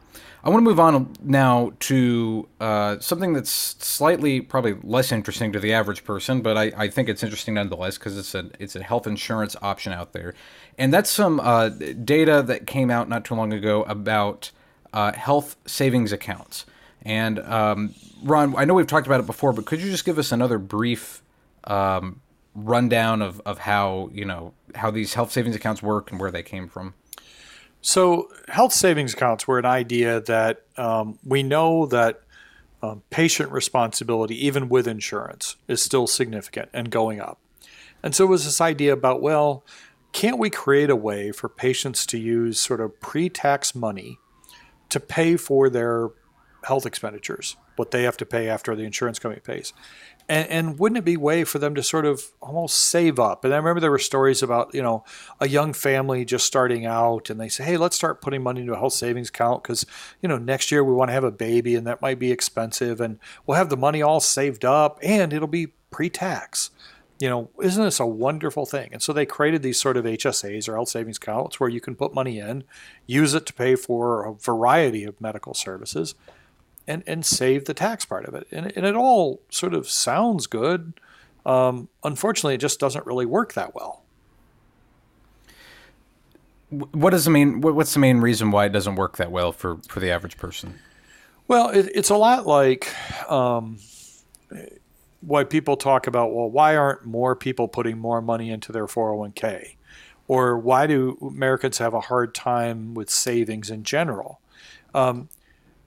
[0.42, 5.60] I want to move on now to uh, something that's slightly probably less interesting to
[5.60, 8.82] the average person, but I, I think it's interesting nonetheless because it's a it's a
[8.82, 10.34] health insurance option out there,
[10.80, 14.50] and that's some uh, data that came out not too long ago about
[14.94, 16.64] uh, health savings accounts.
[17.02, 20.18] And um, Ron, I know we've talked about it before, but could you just give
[20.18, 21.22] us another brief
[21.64, 22.22] um,
[22.54, 26.42] rundown of, of how you know how these health savings accounts work and where they
[26.42, 26.94] came from?
[27.82, 32.22] So, health savings accounts were an idea that um, we know that
[32.82, 37.38] um, patient responsibility, even with insurance, is still significant and going up.
[38.02, 39.62] And so, it was this idea about, well,
[40.12, 44.18] can't we create a way for patients to use sort of pre tax money
[44.88, 46.10] to pay for their
[46.64, 49.72] health expenditures, what they have to pay after the insurance company pays?
[50.28, 53.44] And, and, wouldn't it be way for them to sort of almost save up?
[53.44, 55.04] And I remember there were stories about, you know,
[55.40, 58.72] a young family just starting out and they say, hey, let's start putting money into
[58.72, 59.84] a health savings account because,
[60.22, 63.00] you know, next year we want to have a baby and that might be expensive
[63.00, 66.70] and we'll have the money all saved up and it'll be pre tax.
[67.20, 68.88] You know, isn't this a wonderful thing?
[68.92, 71.94] And so they created these sort of HSAs or health savings accounts where you can
[71.94, 72.64] put money in,
[73.06, 76.14] use it to pay for a variety of medical services
[76.88, 78.46] and, and save the tax part of it.
[78.50, 80.94] And, and it all sort of sounds good.
[81.44, 84.02] Um, unfortunately, it just doesn't really work that well.
[86.70, 87.60] What does the main?
[87.60, 90.78] What's the main reason why it doesn't work that well for, for the average person?
[91.48, 92.94] Well, it, it's a lot like
[93.28, 93.78] um,
[95.20, 96.34] why people talk about.
[96.34, 99.76] Well, why aren't more people putting more money into their 401k,
[100.28, 104.40] or why do Americans have a hard time with savings in general?
[104.94, 105.28] Um,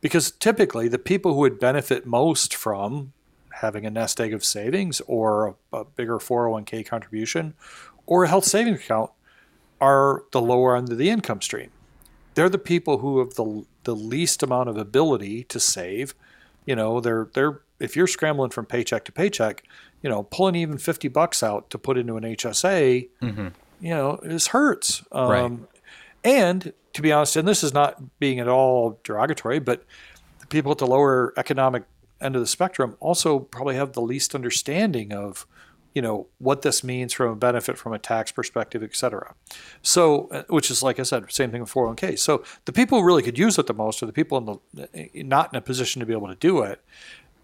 [0.01, 3.13] because typically, the people who would benefit most from
[3.61, 7.53] having a nest egg of savings or a, a bigger 401k contribution
[8.05, 9.11] or a health savings account
[9.79, 11.69] are the lower end of the income stream.
[12.35, 16.15] They're the people who have the, the least amount of ability to save
[16.65, 19.63] You know, they're they're if you're scrambling from paycheck to paycheck,
[20.01, 23.09] you know, pulling even fifty bucks out to put into an HSA,
[23.81, 25.03] you know, this hurts.
[25.11, 25.59] Um, Right.
[26.25, 29.83] And to be honest, and this is not being at all derogatory, but
[30.39, 31.83] the people at the lower economic
[32.21, 35.45] end of the spectrum also probably have the least understanding of,
[35.93, 39.33] you know, what this means from a benefit from a tax perspective, et cetera.
[39.81, 42.17] So, uh, which is like I said, same thing with 401k.
[42.17, 45.09] So the people who really could use it the most are the people in the
[45.23, 46.81] not in a position to be able to do it.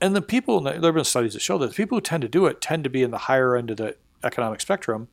[0.01, 2.29] And the people, there have been studies that show that the people who tend to
[2.29, 5.09] do it tend to be in the higher end of the economic spectrum,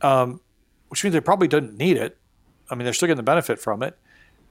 [0.00, 0.40] um,
[0.88, 2.16] which means they probably didn't need it.
[2.70, 3.98] I mean, they're still getting the benefit from it.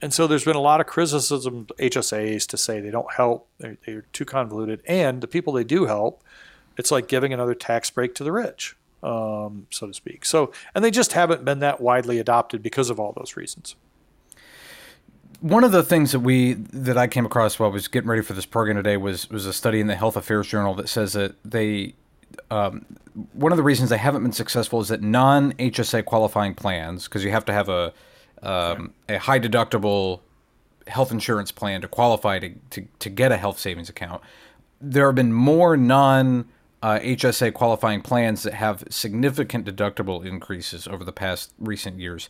[0.02, 3.78] And so there's been a lot of criticism HSAs to say they don't help, they're,
[3.86, 4.82] they're too convoluted.
[4.86, 6.22] And the people they do help,
[6.76, 10.24] it's like giving another tax break to the rich, um, so to speak.
[10.24, 13.74] So, and they just haven't been that widely adopted because of all those reasons.
[15.40, 18.22] One of the things that we that I came across while I was getting ready
[18.22, 21.12] for this program today was was a study in the Health Affairs Journal that says
[21.12, 21.94] that they
[22.50, 22.86] um,
[23.32, 27.24] one of the reasons they haven't been successful is that non HSA qualifying plans because
[27.24, 27.92] you have to have a
[28.42, 30.20] um, a high deductible
[30.86, 34.22] health insurance plan to qualify to, to, to get a health savings account.
[34.80, 36.48] There have been more non
[36.82, 42.28] uh, HSA qualifying plans that have significant deductible increases over the past recent years.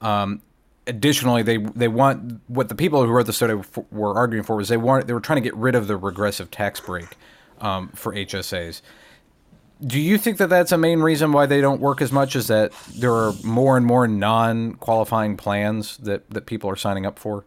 [0.00, 0.42] Um,
[0.86, 3.54] additionally, they they want what the people who wrote the study
[3.90, 6.50] were arguing for was they want they were trying to get rid of the regressive
[6.50, 7.16] tax break
[7.60, 8.82] um, for HSAs.
[9.86, 12.34] Do you think that that's a main reason why they don't work as much?
[12.34, 17.18] Is that there are more and more non-qualifying plans that that people are signing up
[17.18, 17.44] for?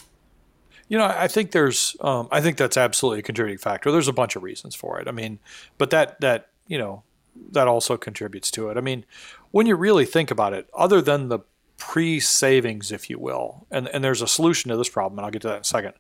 [0.88, 3.91] You know, I think there's, um, I think that's absolutely a contributing factor.
[3.91, 5.08] There's a bunch of reasons for it.
[5.08, 5.38] I mean,
[5.78, 7.04] but that that you know,
[7.52, 8.78] that also contributes to it.
[8.78, 9.06] I mean,
[9.52, 11.39] when you really think about it, other than the
[11.80, 15.42] pre-savings, if you will, and and there's a solution to this problem, and I'll get
[15.42, 15.94] to that in a second.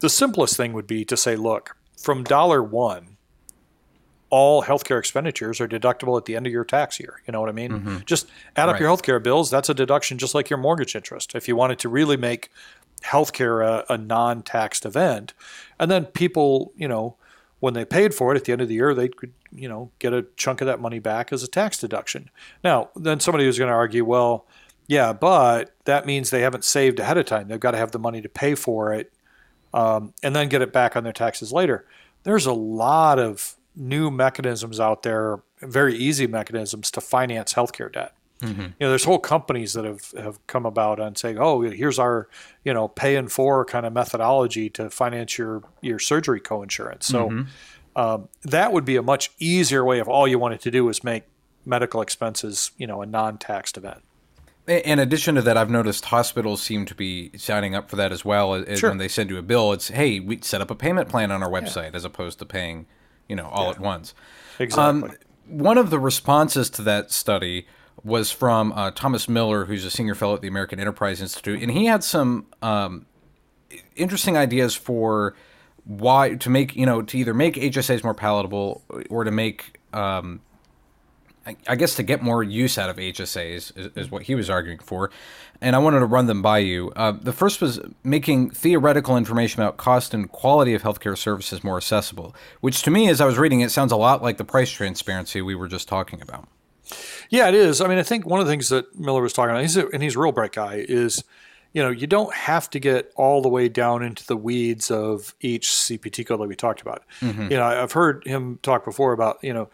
[0.00, 3.16] The simplest thing would be to say, look, from dollar one,
[4.30, 7.22] all healthcare expenditures are deductible at the end of your tax year.
[7.26, 7.70] You know what I mean?
[7.70, 7.96] Mm-hmm.
[8.04, 8.80] Just add up Right.
[8.80, 9.50] your healthcare bills.
[9.50, 11.34] That's a deduction, just like your mortgage interest.
[11.34, 12.50] If you wanted to really make
[13.02, 15.34] healthcare a, a non-taxed event,
[15.78, 17.16] and then people, you know,
[17.60, 19.90] when they paid for it at the end of the year, they could, you know,
[19.98, 22.28] get a chunk of that money back as a tax deduction.
[22.62, 24.46] Now, then somebody was going to argue, well,
[24.86, 27.48] yeah, but that means they haven't saved ahead of time.
[27.48, 29.12] They've got to have the money to pay for it
[29.72, 31.86] um, and then get it back on their taxes later.
[32.22, 38.14] There's a lot of new mechanisms out there, very easy mechanisms to finance healthcare debt.
[38.64, 42.28] You know, there's whole companies that have, have come about on saying, "Oh, here's our,
[42.64, 47.28] you know, pay in for kind of methodology to finance your your surgery coinsurance." So
[47.96, 51.02] um, that would be a much easier way if all you wanted to do was
[51.02, 51.24] make
[51.64, 54.02] medical expenses, you know, a non-taxed event.
[54.66, 58.24] In addition to that, I've noticed hospitals seem to be signing up for that as
[58.24, 58.54] well.
[58.54, 58.90] As Sure.
[58.90, 61.42] When they send you a bill, it's hey, we set up a payment plan on
[61.42, 62.86] our website as opposed to paying,
[63.28, 64.14] you know, all at once.
[64.58, 65.10] Exactly.
[65.46, 67.66] One of the responses to that study
[68.02, 71.70] was from uh, Thomas Miller, who's a senior fellow at the American Enterprise Institute, and
[71.70, 73.04] he had some um,
[73.96, 75.34] interesting ideas for
[75.84, 80.40] why to make you know to either make HSAs more palatable or to make um,
[81.46, 84.78] I, guess to get more use out of HSAs is, is what he was arguing
[84.78, 85.10] for,
[85.60, 86.92] and I wanted to run them by you.
[86.96, 91.76] Uh, the first was making theoretical information about cost and quality of healthcare services more
[91.76, 94.70] accessible, which to me, as I was reading it, sounds a lot like the price
[94.70, 96.48] transparency we were just talking about.
[97.30, 97.80] Yeah, it is.
[97.80, 99.88] I mean, I think one of the things that Miller was talking about, he's a,
[99.88, 101.24] and he's a real bright guy, is
[101.72, 105.34] you know you don't have to get all the way down into the weeds of
[105.40, 107.02] each CPT code like we talked about.
[107.50, 109.68] You know, I've heard him talk before about you know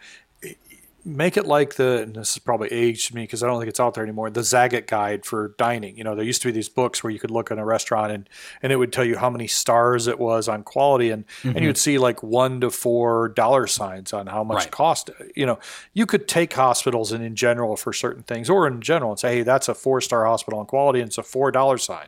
[1.03, 3.79] make it like the and this is probably aged me because I don't think it's
[3.79, 4.29] out there anymore.
[4.29, 5.97] The Zagat guide for dining.
[5.97, 8.11] You know, there used to be these books where you could look in a restaurant
[8.11, 8.29] and
[8.61, 11.77] and it would tell you how many stars it was on quality and and you'd
[11.77, 14.65] see like one to four dollar signs on how much Right.
[14.67, 15.09] it cost.
[15.35, 15.59] You know,
[15.93, 19.37] you could take hospitals and in general for certain things or in general and say,
[19.37, 22.07] hey, that's a four star hospital on quality and it's a four dollar sign.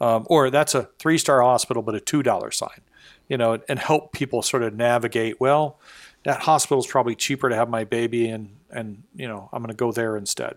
[0.00, 2.80] Um, or that's a three star hospital but a two dollar sign.
[3.28, 5.40] You know, and help people sort of navigate.
[5.40, 5.80] Well,
[6.26, 9.74] that hospital is probably cheaper to have my baby and and you know i'm going
[9.74, 10.56] to go there instead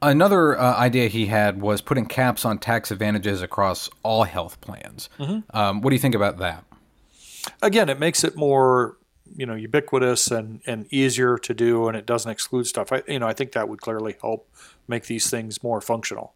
[0.00, 5.08] Another uh, idea he had was putting caps on tax advantages across all health plans.
[5.52, 6.62] Um, what do you think about that?
[7.62, 8.96] again it makes it more
[9.36, 13.18] you know ubiquitous and and easier to do and it doesn't exclude stuff i you
[13.18, 14.48] know i think that would clearly help
[14.86, 16.34] make these things more functional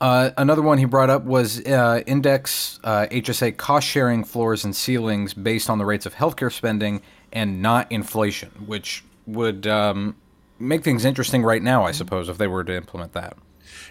[0.00, 4.74] Uh, another one he brought up was uh, index uh, HSA cost sharing floors and
[4.74, 7.00] ceilings based on the rates of healthcare spending
[7.34, 10.16] and not inflation, which would um,
[10.58, 13.36] make things interesting right now, I suppose, if they were to implement that.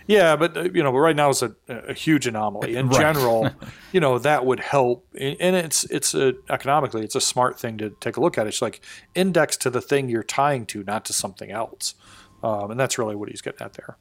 [0.07, 2.75] Yeah, but uh, you know, but right now is a, a huge anomaly.
[2.75, 2.99] In Right.
[2.99, 3.49] general,
[3.91, 7.77] you know, that would help, and and it's it's a, economically, it's a smart thing
[7.77, 8.47] to take a look at.
[8.47, 8.81] It's like
[9.13, 11.95] index to the thing you're tying to, not to something else,
[12.43, 13.97] um, and that's really what he's getting at there.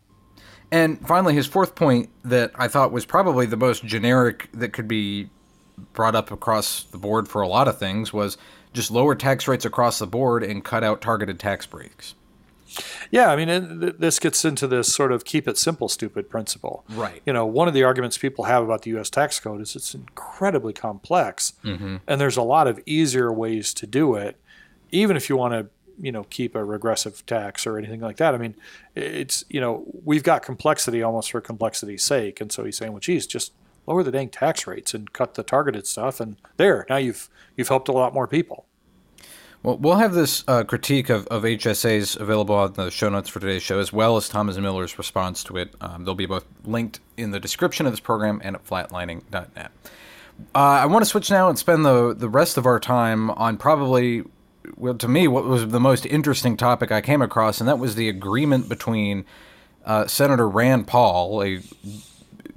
[0.70, 4.88] And finally, his fourth point that I thought was probably the most generic that could
[4.88, 5.28] be
[5.92, 8.38] brought up across the board for a lot of things was
[8.72, 12.14] just lower tax rates across the board and cut out targeted tax breaks.
[13.10, 16.84] Yeah, I mean, it, this gets into this sort of keep it simple, stupid principle.
[16.88, 17.20] Right.
[17.26, 19.10] You know, one of the arguments people have about the U.S.
[19.10, 21.96] tax code is it's incredibly complex, mm-hmm.
[22.06, 24.38] and there's a lot of easier ways to do it,
[24.90, 25.66] even if you want to,
[26.00, 28.34] you know, keep a regressive tax or anything like that.
[28.34, 28.54] I mean,
[28.94, 33.00] it's you know, we've got complexity almost for complexity's sake, and so he's saying, well,
[33.00, 33.52] geez, just
[33.86, 37.68] lower the dang tax rates and cut the targeted stuff, and there, now you've you've
[37.68, 38.66] helped a lot more people.
[39.62, 43.38] Well, we'll have this uh, critique of, of HSAs available on the show notes for
[43.38, 45.72] today's show, as well as Thomas Miller's response to it.
[45.80, 49.70] Um, they'll be both linked in the description of this program and at flatlining.net.
[50.52, 53.56] Uh, I want to switch now and spend the, the rest of our time on
[53.56, 54.24] probably,
[54.76, 57.94] well, to me, what was the most interesting topic I came across, and that was
[57.94, 59.24] the agreement between
[59.84, 61.60] uh, Senator Rand Paul, a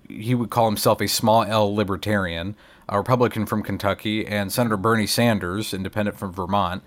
[0.08, 2.56] he would call himself a small L libertarian,
[2.88, 6.84] a Republican from Kentucky, and Senator Bernie Sanders, independent from Vermont,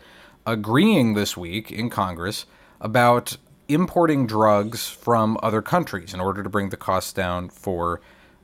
[0.46, 2.46] agreeing this week in Congress
[2.80, 3.36] about
[3.68, 8.00] importing drugs from other countries in order to bring the costs down for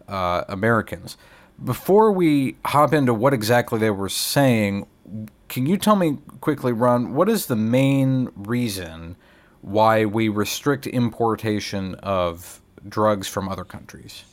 [0.09, 1.17] uh, Americans.
[1.63, 4.87] Before we hop into what exactly they were saying,
[5.49, 9.17] can you tell me quickly, Ron, what is the main reason
[9.63, 14.25] why we restrict importation of drugs from other countries?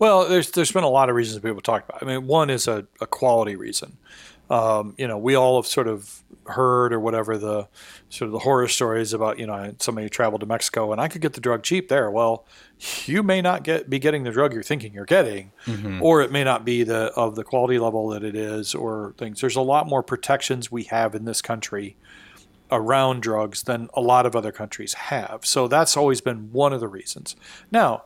[0.00, 2.02] Well, there's there's been a lot of reasons people talk about.
[2.02, 3.98] I mean, one is a, a quality reason.
[4.48, 7.68] Um, you know, we all have sort of heard or whatever the
[8.08, 11.20] sort of the horror stories about you know somebody traveled to Mexico and I could
[11.20, 12.10] get the drug cheap there.
[12.10, 12.46] Well,
[13.04, 15.52] you may not get be getting the drug you're thinking you're getting,
[16.02, 19.42] or it may not be the of the quality level that it is, or things.
[19.42, 21.96] There's a lot more protections we have in this country
[22.72, 25.44] around drugs than a lot of other countries have.
[25.44, 27.36] So that's always been one of the reasons.
[27.70, 28.04] Now,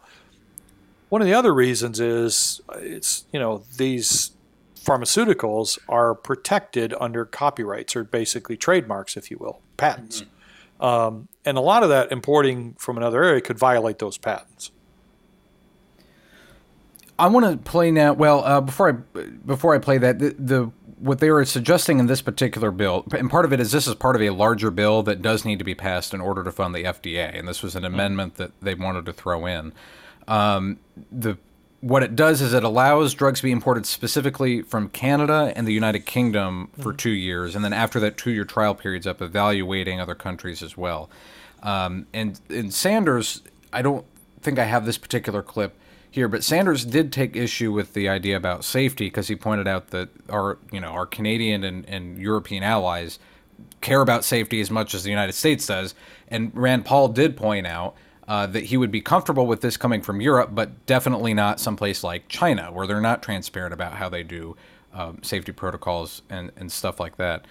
[1.15, 4.33] one of the other reasons is uh, it's you know these
[4.85, 10.25] pharmaceuticals are protected under copyrights or basically trademarks, if you will, patents.
[10.81, 14.73] Um, and a lot of that importing from another area could violate those patents.
[17.17, 18.13] I want to play now.
[18.13, 22.07] Well, uh, before I before I play that, the, the what they were suggesting in
[22.07, 25.05] this particular bill, and part of it is this is part of a larger bill
[25.05, 27.77] that does need to be passed in order to fund the FDA, and this was
[27.77, 29.73] an amendment that they wanted to throw in.
[30.29, 30.79] Um,
[31.13, 31.37] the
[31.85, 35.73] what it does is it allows drugs to be imported specifically from Canada and the
[35.73, 40.15] United Kingdom for two years, and then after that two-year trial period's up, evaluating other
[40.15, 41.11] countries as well.
[41.63, 44.07] Um, and and Sanders, I don't
[44.41, 45.77] think I have this particular clip
[46.11, 49.89] here, but Sanders did take issue with the idea about safety because he pointed out
[49.89, 53.19] that our you know our Canadian and, and European allies
[53.83, 55.95] care about safety as much as the United States does.
[56.29, 57.95] And Rand Paul did point out
[58.27, 62.03] uh, that he would be comfortable with this coming from Europe, but definitely not someplace
[62.03, 64.57] like China, where they're not transparent about how they do
[64.93, 67.47] um, safety protocols and, and stuff like that.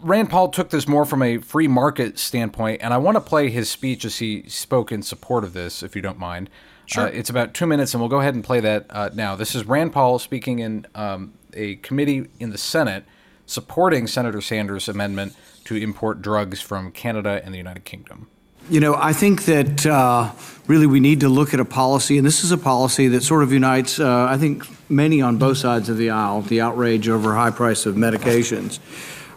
[0.00, 3.50] Rand Paul took this more from a free market standpoint, and I want to play
[3.50, 6.50] his speech as he spoke in support of this, if you don't mind.
[6.86, 7.04] Sure.
[7.04, 9.36] Uh, it's about two minutes, and we'll go ahead and play that uh, now.
[9.36, 13.04] This is Rand Paul speaking in um, a committee in the Senate
[13.46, 18.28] supporting Senator Sanders' amendment to import drugs from Canada and the United Kingdom.
[18.70, 20.30] You know, I think that uh,
[20.68, 23.42] really we need to look at a policy, and this is a policy that sort
[23.42, 27.34] of unites, uh, I think, many on both sides of the aisle, the outrage over
[27.34, 28.78] high price of medications.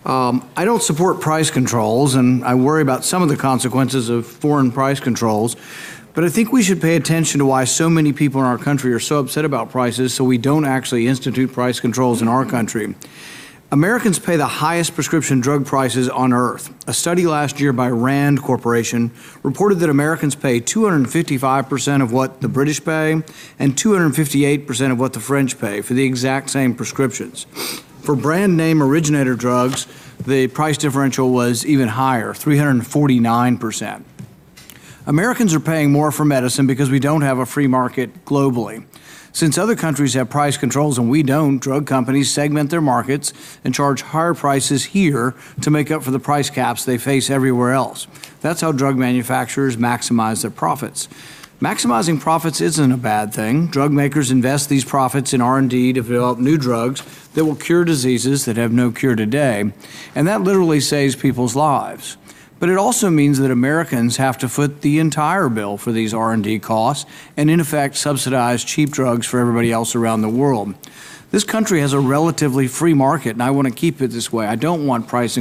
[0.06, 4.28] Um, I don't support price controls, and I worry about some of the consequences of
[4.28, 5.56] foreign price controls.
[6.14, 8.94] But I think we should pay attention to why so many people in our country
[8.94, 12.94] are so upset about prices, so we don't actually institute price controls in our country.
[13.76, 16.74] Americans pay the highest prescription drug prices on earth.
[16.88, 19.12] A study last year by Rand Corporation
[19.44, 23.22] reported that Americans pay 255% of what the British pay
[23.60, 27.48] and 258% of what the French pay for the exact same prescriptions.
[28.00, 29.88] For brand name originator drugs,
[30.26, 34.04] the price differential was even higher, 349%.
[35.06, 38.86] Americans are paying more for medicine because we don't have a free market globally.
[39.36, 43.34] Since other countries have price controls and we don't, drug companies segment their markets
[43.66, 47.74] and charge higher prices here to make up for the price caps they face everywhere
[47.74, 48.08] else.
[48.40, 51.10] That's how drug manufacturers maximize their profits.
[51.60, 53.68] Maximizing profits isn't a bad thing.
[53.68, 58.46] Drug makers invest these profits in R&D to develop new drugs that will cure diseases
[58.46, 59.74] that have no cure today,
[60.16, 62.16] and that literally saves people's lives.
[62.66, 66.58] But it also means that Americans have to foot the entire bill for these R&D
[66.62, 67.06] costs
[67.38, 70.74] and in effect subsidize cheap drugs for everybody else around the world.
[71.30, 74.48] This country has a relatively free market, and I want to keep it this way.
[74.48, 75.38] I don't want price,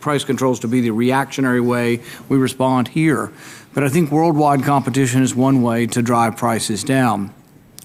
[0.00, 3.30] price controls to be the reactionary way we respond here.
[3.72, 7.32] But I think worldwide competition is one way to drive prices down.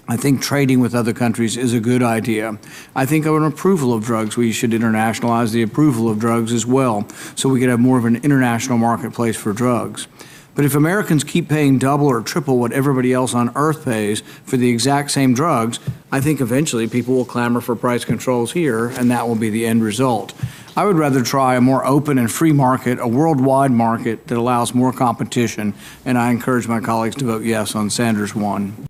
[0.05, 2.57] I think trading with other countries is a good idea.
[2.93, 6.65] I think of an approval of drugs, we should internationalize the approval of drugs as
[6.65, 10.07] well, so we could have more of an international marketplace for drugs.
[10.55, 14.57] But if Americans keep paying double or triple what everybody else on earth pays for
[14.57, 15.79] the exact same drugs,
[16.11, 19.65] I think eventually people will clamor for price controls here, and that will be the
[19.65, 20.33] end result.
[20.75, 24.75] I would rather try a more open and free market, a worldwide market that allows
[24.75, 25.73] more competition,
[26.03, 28.87] and I encourage my colleagues to vote yes on Sanders 1.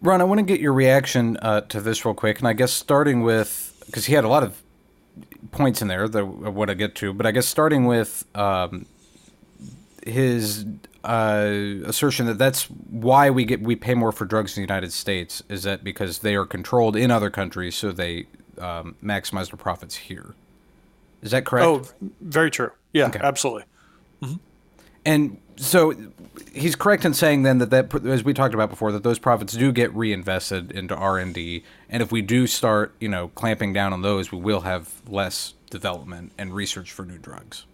[0.00, 2.72] Ron, I want to get your reaction uh, to this real quick, and I guess
[2.72, 4.62] starting with because he had a lot of
[5.50, 8.86] points in there that I want to get to, but I guess starting with um,
[10.06, 10.64] his
[11.04, 11.50] uh,
[11.84, 15.42] assertion that that's why we get we pay more for drugs in the United States
[15.48, 18.26] is that because they are controlled in other countries, so they
[18.58, 20.34] um, maximize their profits here.
[21.22, 21.66] Is that correct?
[21.66, 21.84] Oh,
[22.20, 22.70] very true.
[22.92, 23.20] Yeah, okay.
[23.22, 23.64] absolutely.
[24.22, 24.36] Mm-hmm.
[25.04, 25.94] And so
[26.52, 29.54] he's correct in saying then that, that as we talked about before that those profits
[29.54, 34.02] do get reinvested into R&D and if we do start you know clamping down on
[34.02, 37.64] those we will have less development and research for new drugs.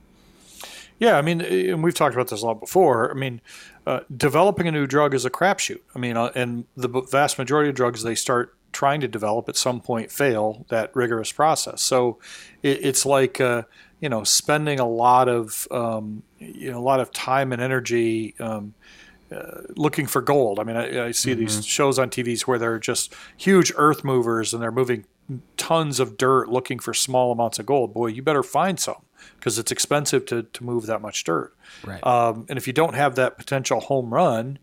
[0.99, 3.11] Yeah I mean and we've talked about this a lot before.
[3.11, 3.41] I mean
[3.87, 5.81] uh, developing a new drug is a crapshoot.
[5.95, 9.57] I mean uh, and the vast majority of drugs they start trying to develop at
[9.57, 11.81] some point fail that rigorous process.
[11.81, 12.19] So
[12.62, 13.62] it, it's like uh,
[14.01, 18.35] you know spending a lot of um, you know a lot of time and energy
[18.41, 18.75] um,
[19.33, 20.59] uh, looking for gold.
[20.59, 21.41] I mean, I, I see mm-hmm.
[21.41, 25.05] these shows on TVs where they're just huge earth movers and they're moving
[25.57, 27.95] tons of dirt looking for small amounts of gold.
[27.95, 29.03] Boy, you better find some
[29.37, 31.55] because it's expensive to, to move that much dirt.
[31.85, 32.05] Right.
[32.07, 34.59] Um, and if you don't have that potential home run,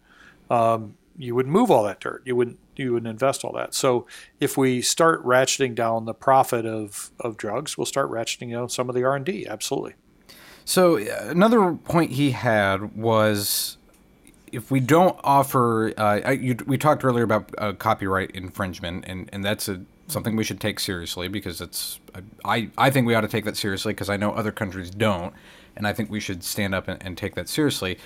[0.49, 2.21] um, you wouldn't move all that dirt.
[2.25, 3.73] You wouldn't you wouldn't invest all that.
[3.73, 4.07] So
[4.39, 8.89] if we start ratcheting down the profit of, of drugs, we'll start ratcheting down some
[8.89, 9.45] of the R and D.
[9.47, 9.93] Absolutely.
[10.65, 13.77] So another point he had was
[14.51, 19.43] if we don't offer, uh, you, we talked earlier about uh, copyright infringement, and, and
[19.43, 21.99] that's a, something we should take seriously because it's
[22.43, 25.33] I, I think we ought to take that seriously because I know other countries don't,
[25.75, 27.97] and I think we should stand up and, and take that seriously.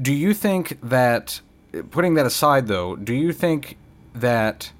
[0.00, 1.40] Do you think that,
[1.90, 3.76] putting that aside though, do you think
[4.14, 4.72] that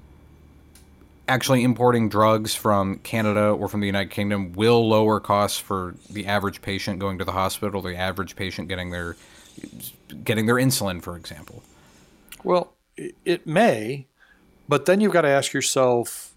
[1.27, 6.25] actually importing drugs from Canada or from the United Kingdom will lower costs for the
[6.25, 9.15] average patient going to the hospital, the average patient getting their
[10.23, 11.63] getting their insulin, for example?
[12.43, 14.07] Well, it may,
[14.67, 16.31] but then you've got to ask yourself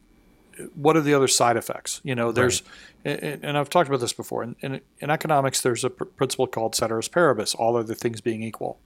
[0.75, 2.01] what are the other side effects?
[2.05, 2.71] You know, there's, right.
[3.05, 4.43] And I've talked about this before.
[4.43, 8.43] In, in, in economics, there's a pr- principle called ceteris paribus, all other things being
[8.43, 8.79] equal,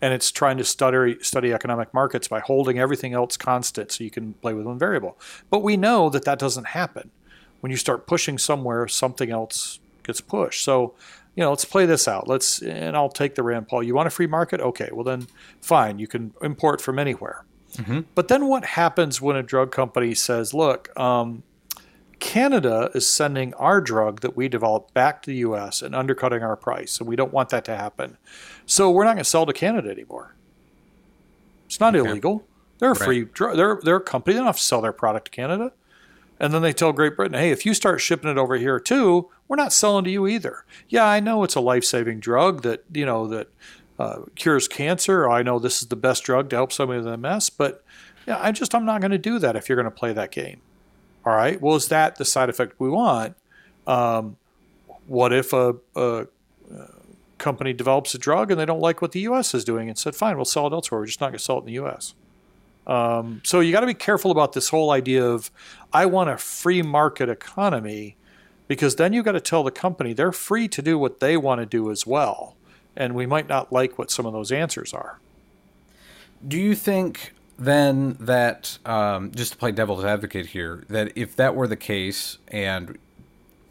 [0.00, 4.10] and it's trying to study study economic markets by holding everything else constant, so you
[4.10, 5.18] can play with one variable.
[5.50, 7.10] But we know that that doesn't happen.
[7.60, 10.64] When you start pushing somewhere, something else gets pushed.
[10.64, 10.94] So,
[11.36, 12.26] you know, let's play this out.
[12.26, 13.84] Let's, and I'll take the Rand Paul.
[13.84, 14.60] You want a free market?
[14.60, 15.28] Okay, well then,
[15.60, 15.98] fine.
[15.98, 17.44] You can import from anywhere.
[17.76, 18.00] Mm-hmm.
[18.14, 21.42] But then what happens when a drug company says, look, um,
[22.22, 26.54] Canada is sending our drug that we developed back to the US and undercutting our
[26.54, 28.16] price, and we don't want that to happen.
[28.64, 30.36] So we're not going to sell to Canada anymore.
[31.66, 32.08] It's not okay.
[32.08, 32.46] illegal.
[32.78, 33.02] They're a right.
[33.02, 33.56] free drug.
[33.56, 34.34] They're, they're a company.
[34.34, 35.72] They don't have to sell their product to Canada.
[36.38, 39.28] And then they tell Great Britain, hey, if you start shipping it over here too,
[39.48, 40.64] we're not selling to you either.
[40.88, 43.48] Yeah, I know it's a life saving drug that, you know, that
[43.98, 45.28] uh, cures cancer.
[45.28, 47.84] I know this is the best drug to help somebody with MS, but
[48.28, 50.30] yeah, I just I'm not going to do that if you're going to play that
[50.30, 50.60] game.
[51.24, 51.60] All right.
[51.60, 53.36] Well, is that the side effect we want?
[53.86, 54.36] Um,
[55.06, 56.26] what if a, a,
[56.72, 56.86] a,
[57.38, 59.54] company develops a drug and they don't like what the U.S.
[59.54, 61.00] is doing and said, "Fine, we'll sell it elsewhere.
[61.00, 62.14] We're just not going to sell it in the U.S."
[62.86, 65.50] Um, so you got to be careful about this whole idea of
[65.92, 68.16] I want a free market economy
[68.66, 71.60] because then you got to tell the company they're free to do what they want
[71.60, 72.56] to do as well
[72.96, 75.18] and we might not like what some of those answers are.
[76.46, 77.32] Do you think
[77.64, 82.38] then that, um, just to play devil's advocate here, that if that were the case
[82.48, 82.98] and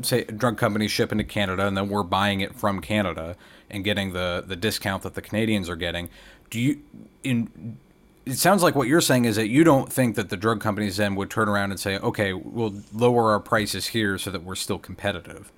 [0.02, 3.36] say a drug company shipping to Canada and then we're buying it from Canada
[3.70, 6.10] and getting the, the discount that the Canadians are getting,
[6.50, 6.82] do you
[7.24, 7.78] in
[8.24, 10.98] it sounds like what you're saying is that you don't think that the drug companies
[10.98, 14.56] then would turn around and say, okay, we'll lower our prices here so that we're
[14.56, 15.52] still competitive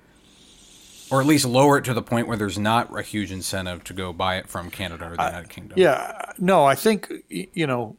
[1.10, 3.92] or at least lower it to the point where there's not a huge incentive to
[3.92, 5.78] go buy it from Canada or the United Kingdom.
[5.78, 7.96] Yeah, no, I think you know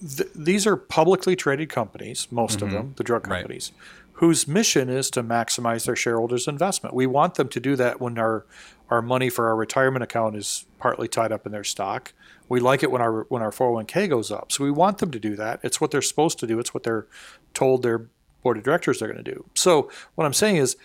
[0.00, 2.66] th- these are publicly traded companies, most mm-hmm.
[2.66, 4.10] of them, the drug companies, right.
[4.14, 6.94] whose mission is to maximize their shareholders' investment.
[6.94, 8.44] We want them to do that when our
[8.88, 12.12] our money for our retirement account is partly tied up in their stock.
[12.48, 14.52] We like it when our when our 401k goes up.
[14.52, 15.60] So we want them to do that.
[15.62, 16.58] It's what they're supposed to do.
[16.58, 17.06] It's what they're
[17.54, 18.08] told their
[18.42, 19.44] board of directors they're going to do.
[19.54, 20.76] So what I'm saying is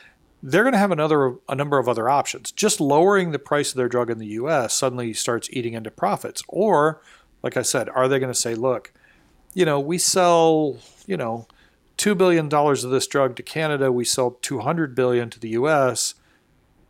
[0.41, 2.51] they're going to have another a number of other options.
[2.51, 6.41] Just lowering the price of their drug in the US suddenly starts eating into profits.
[6.47, 7.01] Or
[7.43, 8.91] like I said, are they going to say, "Look,
[9.53, 11.47] you know, we sell, you know,
[11.97, 16.15] 2 billion dollars of this drug to Canada, we sell 200 billion to the US."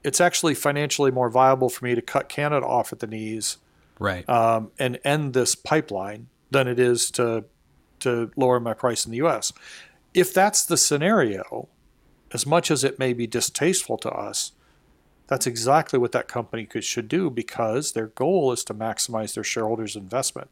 [0.04, 3.58] It's actually financially more viable for me to cut Canada off at the knees
[4.00, 4.28] Right.
[4.28, 7.46] um, and end this pipeline than it is to
[8.00, 9.54] to lower my price in the U.S.
[10.14, 11.70] If that's the scenario,
[12.34, 14.54] as much as it may be distasteful to us,
[15.28, 19.44] that's exactly what that company could, should do because their goal is to maximize their
[19.44, 20.50] shareholders' investment.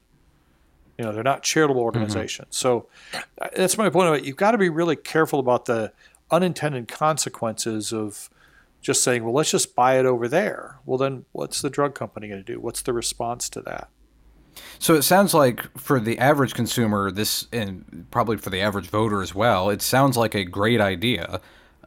[1.00, 2.58] You know, they're not charitable organizations.
[2.58, 4.10] So uh, that's my point.
[4.10, 4.26] Of it.
[4.26, 5.93] You've got to be really careful about the
[6.30, 8.30] unintended consequences of
[8.82, 10.80] just saying, well, let's just buy it over there.
[10.86, 12.60] Well, then what's the drug company going to do?
[12.60, 13.88] What's the response to that?
[14.78, 19.22] So it sounds like for the average consumer, this, and probably for the average voter
[19.22, 21.39] as well, it sounds like a great idea.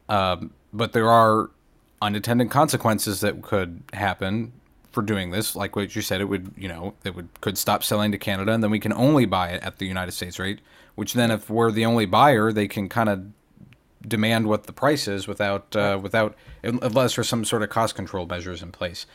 [0.09, 1.51] Um, but there are
[2.01, 4.53] unintended consequences that could happen
[4.93, 5.57] for doing this.
[5.57, 8.53] Like what you said, it would, you know, it would could stop selling to Canada,
[8.53, 10.61] and then we can only buy it at the United States rate.
[10.95, 13.24] Which then, if we're the only buyer, they can kind of
[14.07, 18.26] demand what the price is without uh, without unless there's some sort of cost control
[18.26, 19.07] measures in place.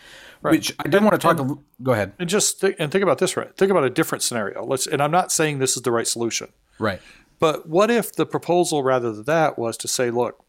[0.42, 0.52] Right.
[0.52, 1.40] Which I did want to talk.
[1.40, 2.14] a l- go ahead.
[2.20, 3.56] And just th- and think about this, right?
[3.58, 4.64] Think about a different scenario.
[4.66, 6.50] Let's and I'm not saying this is the right solution,
[6.80, 7.02] Right.
[7.40, 10.44] but what if the proposal rather than that was to say, look,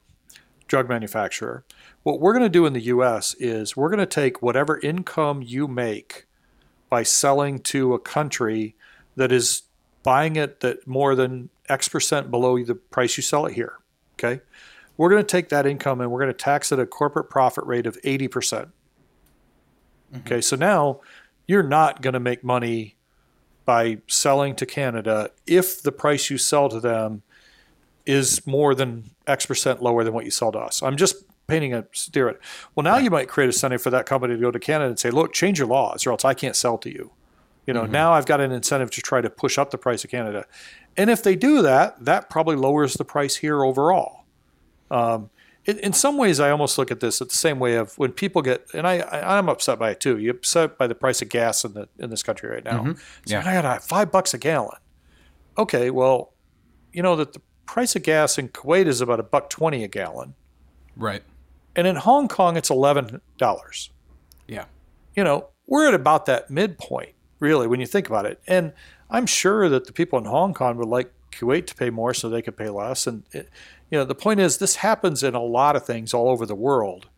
[0.68, 1.64] drug manufacturer,
[2.02, 3.34] what we're going to do in the U.S.
[3.34, 6.26] is we're going to take whatever income you make
[6.88, 8.76] by selling to a country
[9.16, 9.62] that is
[10.02, 13.78] buying it that more than X percent below the price you sell it here.
[14.14, 14.40] Okay.
[14.96, 17.30] We're going to take that income and we're going to tax it at a corporate
[17.30, 18.30] profit rate of 80%.
[18.30, 18.68] percent
[20.12, 20.20] mm-hmm.
[20.20, 20.40] Okay.
[20.40, 21.00] So now
[21.46, 22.96] you're not going to make money
[23.64, 27.22] by selling to Canada if the price you sell to them
[28.08, 30.82] is more than X percent lower than what you sell to us.
[30.82, 32.42] I'm just painting a stereotype.
[32.74, 34.98] Well, now you might create a incentive for that company to go to Canada and
[34.98, 37.12] say, look, change your laws or else I can't sell to you.
[37.66, 40.10] You know, now I've got an incentive to try to push up the price of
[40.10, 40.46] Canada.
[40.96, 44.24] And if they do that, that probably lowers the price here overall.
[44.90, 45.28] Um,
[45.66, 48.12] in, in some ways, I almost look at this at the same way of when
[48.12, 50.16] people get, and I, I I'm upset by it too.
[50.16, 52.84] You're upset by the price of gas in the in this country right now.
[52.94, 53.42] So Yeah.
[53.46, 54.78] I got five bucks a gallon.
[55.58, 56.32] Okay, well,
[56.92, 59.88] you know that the price of gas in Kuwait is about a buck twenty a
[59.88, 60.34] gallon,
[60.96, 61.22] Right.
[61.76, 63.90] and in Hong Kong it's eleven dollars
[64.48, 64.64] Yeah.
[65.14, 67.10] you know, we're at about that midpoint,
[67.40, 68.40] really, when you think about it.
[68.46, 68.72] And
[69.10, 72.28] I'm sure that the people in Hong Kong would like Kuwait to pay more so
[72.28, 73.06] they could pay less.
[73.06, 73.50] And, it,
[73.90, 76.54] you know, the point is, this happens in a lot of things all over the
[76.54, 77.08] world.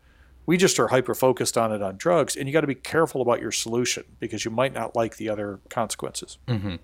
[0.46, 3.22] We just are hyper focused on it on drugs, and you got to be careful
[3.22, 6.38] about your solution because you might not like the other consequences.
[6.48, 6.76] Mm-hmm.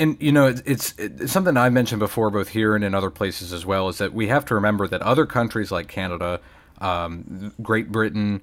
[0.00, 3.10] And you know, it's, it's it's something I've mentioned before, both here and in other
[3.10, 6.40] places as well, is that we have to remember that other countries like Canada,
[6.80, 8.40] um, Great Britain,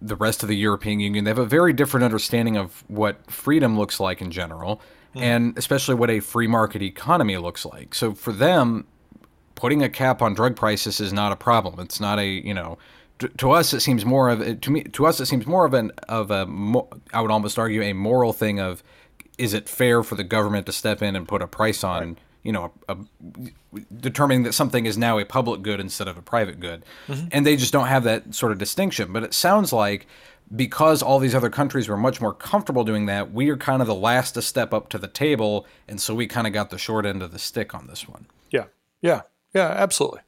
[0.00, 3.76] the rest of the European Union, they have a very different understanding of what freedom
[3.76, 4.80] looks like in general,
[5.16, 7.92] and especially what a free market economy looks like.
[7.92, 8.86] So for them,
[9.56, 11.80] putting a cap on drug prices is not a problem.
[11.80, 12.78] It's not a you know.
[13.18, 14.84] To, to us, it seems more of to me.
[14.84, 16.46] To us, it seems more of an of a.
[17.12, 18.84] I would almost argue a moral thing of,
[19.38, 22.52] is it fair for the government to step in and put a price on you
[22.52, 22.96] know a, a,
[23.98, 26.84] determining that something is now a public good instead of a private good,
[27.32, 29.12] and they just don't have that sort of distinction.
[29.12, 30.06] But it sounds like
[30.54, 33.88] because all these other countries were much more comfortable doing that, we are kind of
[33.88, 36.78] the last to step up to the table, and so we kind of got the
[36.78, 38.26] short end of the stick on this one.
[38.50, 38.66] Yeah,
[39.00, 39.22] yeah,
[39.52, 40.20] yeah, absolutely.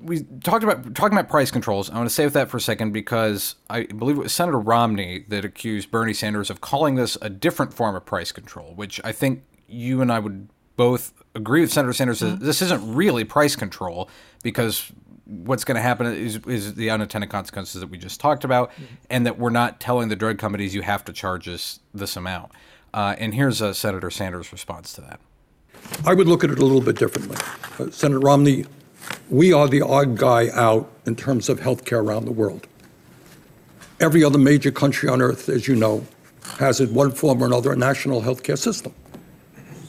[0.00, 1.90] We talked about talking about price controls.
[1.90, 4.58] I want to stay with that for a second because I believe it was Senator
[4.58, 9.00] Romney that accused Bernie Sanders of calling this a different form of price control, which
[9.04, 13.24] I think you and I would both agree with Senator Sanders that this isn't really
[13.24, 14.08] price control
[14.42, 14.92] because
[15.28, 18.72] what's going to happen is, is the unintended consequences that we just talked about,
[19.10, 22.50] and that we're not telling the drug companies you have to charge us this amount.
[22.94, 25.20] Uh, and here's uh, Senator Sanders' response to that.
[26.06, 27.36] I would look at it a little bit differently.
[27.78, 28.64] Uh, Senator Romney,
[29.30, 32.66] we are the odd guy out in terms of health care around the world.
[34.00, 36.06] Every other major country on earth, as you know,
[36.58, 38.94] has in one form or another a national health care system,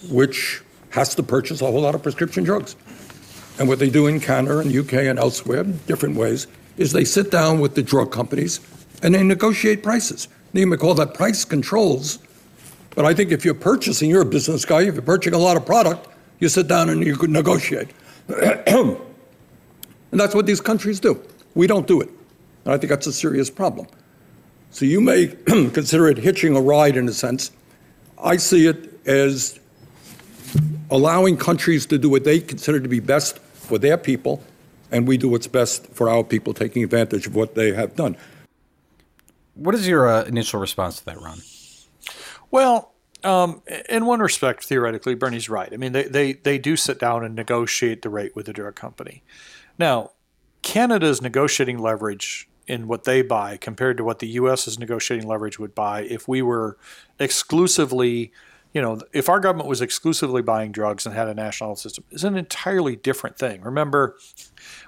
[0.09, 2.75] which has to purchase a whole lot of prescription drugs.
[3.59, 6.47] And what they do in Canada and UK and elsewhere, different ways,
[6.77, 8.59] is they sit down with the drug companies
[9.03, 10.27] and they negotiate prices.
[10.53, 12.19] You may call that price controls,
[12.95, 15.57] but I think if you're purchasing, you're a business guy, if you're purchasing a lot
[15.57, 16.07] of product,
[16.39, 17.89] you sit down and you could negotiate.
[20.11, 21.21] and that's what these countries do.
[21.55, 22.09] We don't do it.
[22.65, 23.87] And I think that's a serious problem.
[24.71, 27.51] So you may consider it hitching a ride in a sense.
[28.21, 29.59] I see it as
[30.91, 34.43] allowing countries to do what they consider to be best for their people,
[34.91, 38.17] and we do what's best for our people, taking advantage of what they have done.
[39.53, 41.39] What is your uh, initial response to that, Ron?
[42.51, 42.93] Well,
[43.23, 45.71] um, in one respect, theoretically, Bernie's right.
[45.71, 48.75] I mean, they, they, they do sit down and negotiate the rate with the drug
[48.75, 49.23] company.
[49.79, 50.11] Now,
[50.61, 55.73] Canada's negotiating leverage in what they buy compared to what the U.S.'s negotiating leverage would
[55.73, 56.77] buy if we were
[57.19, 58.31] exclusively,
[58.73, 62.03] you know, if our government was exclusively buying drugs and had a national health system,
[62.11, 63.61] is an entirely different thing.
[63.61, 64.17] Remember,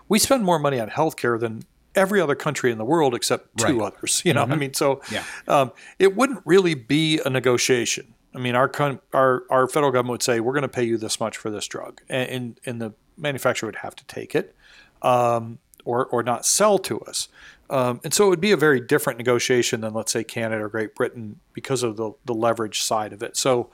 [0.09, 1.63] we spend more money on healthcare than
[1.95, 3.93] every other country in the world except two Right.
[3.93, 4.21] others.
[4.25, 4.53] You know, Mm-hmm.
[4.53, 5.23] I mean, so Yeah.
[5.47, 8.13] um, it wouldn't really be a negotiation.
[8.35, 10.97] I mean, our con- our our federal government would say we're going to pay you
[10.97, 14.55] this much for this drug, and and, and the manufacturer would have to take it,
[15.01, 17.27] um, or or not sell to us.
[17.69, 20.69] Um, and so it would be a very different negotiation than let's say Canada or
[20.69, 23.37] Great Britain because of the the leverage side of it.
[23.37, 23.69] So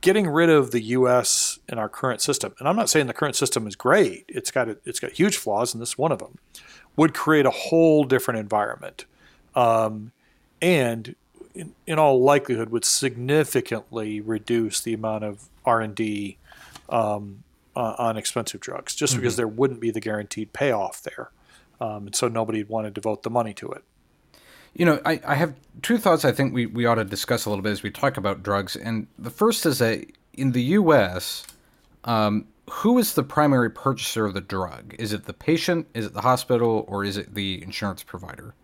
[0.00, 1.58] getting rid of the U.S.
[1.68, 4.24] in our current system, and I'm not saying the current system is great.
[4.28, 6.38] It's got a, it's got huge flaws, and this is one of them.
[6.96, 9.06] Would create a whole different environment,
[9.54, 10.12] um,
[10.60, 11.16] and
[11.54, 16.36] in, in all likelihood would significantly reduce the amount of R and D
[16.88, 17.43] um,
[17.76, 21.30] uh, on expensive drugs, just because there wouldn't be the guaranteed payoff there,
[21.80, 23.84] um, and so nobody would want to devote the money to it.
[24.74, 27.50] You know, I, I have two thoughts I think we, we ought to discuss a
[27.50, 28.74] little bit as we talk about drugs.
[28.74, 31.46] And the first is that in the U.S.,
[32.02, 34.94] um, who is the primary purchaser of the drug?
[34.98, 38.54] Is it the patient, is it the hospital, or is it the insurance provider?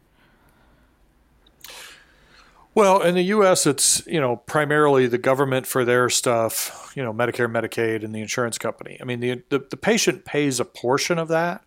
[2.75, 7.13] Well, in the U.S., it's you know primarily the government for their stuff, you know
[7.13, 8.99] Medicare, Medicaid, and the insurance company.
[9.01, 11.65] I mean, the the, the patient pays a portion of that,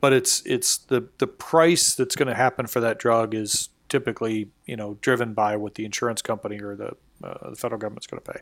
[0.00, 4.50] but it's it's the the price that's going to happen for that drug is typically
[4.66, 8.22] you know driven by what the insurance company or the uh, the federal government's going
[8.22, 8.40] to pay.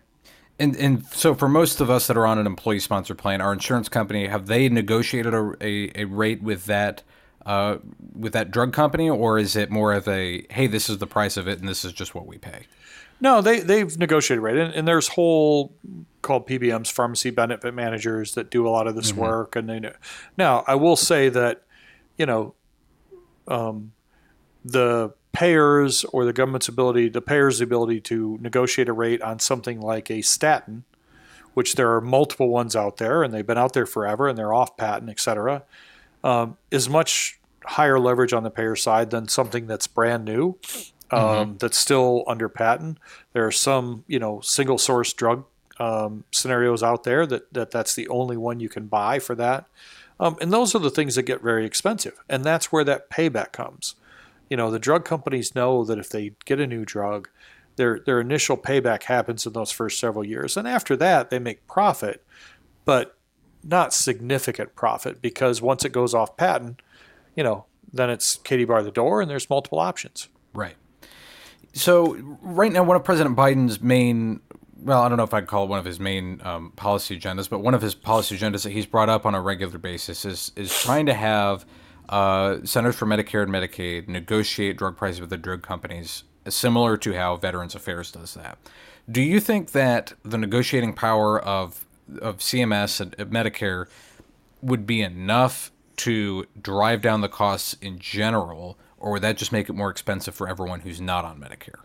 [0.59, 3.53] And and so for most of us that are on an employee sponsored plan, our
[3.53, 7.03] insurance company have they negotiated a, a, a rate with that
[7.47, 7.79] uh,
[8.13, 11.37] with that drug company, or is it more of a hey, this is the price
[11.37, 12.67] of it, and this is just what we pay?
[13.21, 15.75] No, they they've negotiated right, and, and there's whole
[16.23, 19.93] called PBMs, pharmacy benefit managers that do a lot of this work, and they know.
[20.37, 21.63] Now, I will say that,
[22.19, 22.55] you know,
[23.47, 23.93] um,
[24.65, 29.81] the payers or the government's ability, the payers' ability to negotiate a rate on something
[29.81, 30.83] like a statin,
[31.55, 34.53] which there are multiple ones out there, and they've been out there forever, and they're
[34.53, 35.63] off patent, et cetera,
[36.27, 40.59] um, is much higher leverage on the payer side than something that's brand new
[41.13, 42.99] um, that's still under patent.
[43.33, 45.45] There are some, you know, single source drug
[45.79, 49.67] um, scenarios out there that, that that's the only one you can buy for that.
[50.19, 52.19] Um, and those are the things that get very expensive.
[52.29, 53.95] And that's where that payback comes.
[54.51, 57.29] You know, the drug companies know that if they get a new drug,
[57.77, 60.57] their, their initial payback happens in those first several years.
[60.57, 62.25] And after that, they make profit,
[62.85, 63.16] but
[63.69, 66.81] not significant profit because once it goes off patent,
[67.35, 70.29] you know, then it's Katie bar the door and there's multiple options.
[70.55, 70.77] Right.
[71.73, 74.41] So right now, one of President Biden's main
[74.79, 77.49] well, I don't know if I'd call it one of his main um, policy agendas,
[77.49, 80.53] but one of his policy agendas that he's brought up on a regular basis is
[80.57, 81.65] is trying to have
[82.09, 87.15] uh, Centers for Medicare and Medicaid negotiate drug prices with the drug companies, similar to
[87.15, 88.59] how Veterans Affairs does that.
[89.11, 91.86] Do you think that the negotiating power of
[92.21, 93.87] of CMS and Medicare
[94.63, 99.69] would be enough to drive down the costs in general, or would that just make
[99.69, 101.81] it more expensive for everyone who's not on Medicare?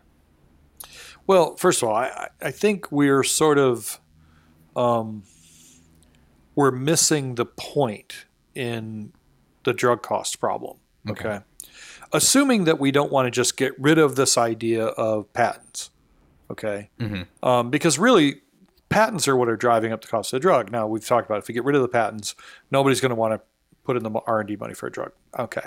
[1.28, 4.00] Well, first of all, I, I think we're sort of
[4.76, 5.24] um,
[6.56, 9.14] we're missing the point in
[9.64, 10.78] the drug cost problem.
[11.10, 11.40] Okay.
[12.14, 15.92] Assuming that we don't want to just get rid of this idea of patents.
[16.50, 16.90] Okay.
[17.42, 18.42] Um, because really,
[18.92, 20.72] patents are what are driving up the cost of the drug.
[20.72, 22.36] Now we've talked about if we get rid of the patents,
[22.70, 23.42] nobody's going to want to
[23.84, 25.12] put in the R and D money for a drug.
[25.40, 25.66] Okay,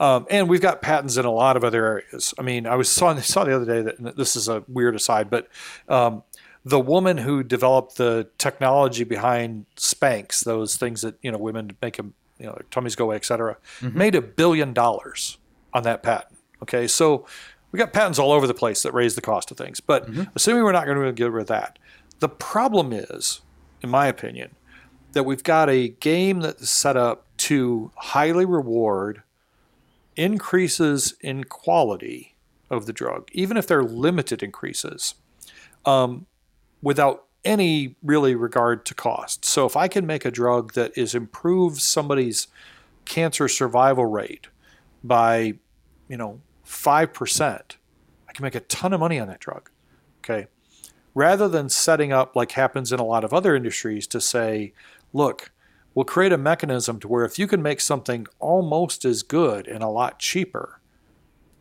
[0.00, 2.34] um, and we've got patents in a lot of other areas.
[2.38, 4.96] I mean, I was saw, saw the other day that and this is a weird
[4.96, 5.48] aside, but
[5.88, 6.24] um,
[6.64, 11.96] the woman who developed the technology behind Spanx, those things that you know women make
[11.98, 15.38] them, you know, their tummies go away, et cetera, made a billion dollars
[15.72, 16.36] on that patent.
[16.62, 17.26] Okay, so
[17.72, 19.80] we got patents all over the place that raise the cost of things.
[19.80, 21.78] But assuming we're not going to get rid of that,
[22.20, 23.40] the problem is,
[23.82, 24.54] in my opinion,
[25.12, 29.22] that we've got a game that's set up to highly reward
[30.16, 32.34] increases in quality
[32.70, 35.14] of the drug, even if they're limited increases,
[35.84, 36.26] um,
[36.82, 39.44] without any really regard to cost.
[39.44, 42.48] So if I can make a drug that is improves somebody's
[43.04, 44.46] cancer survival rate
[45.02, 45.54] by,
[46.08, 47.60] you know, 5%,
[48.28, 49.70] I can make a ton of money on that drug.
[50.20, 50.46] Okay.
[51.14, 54.72] Rather than setting up like happens in a lot of other industries to say,
[55.12, 55.52] look,
[55.94, 59.82] we'll create a mechanism to where if you can make something almost as good and
[59.82, 60.80] a lot cheaper,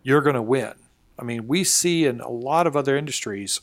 [0.02, 0.74] you're going to win.
[1.18, 3.62] I mean, we see in a lot of other industries,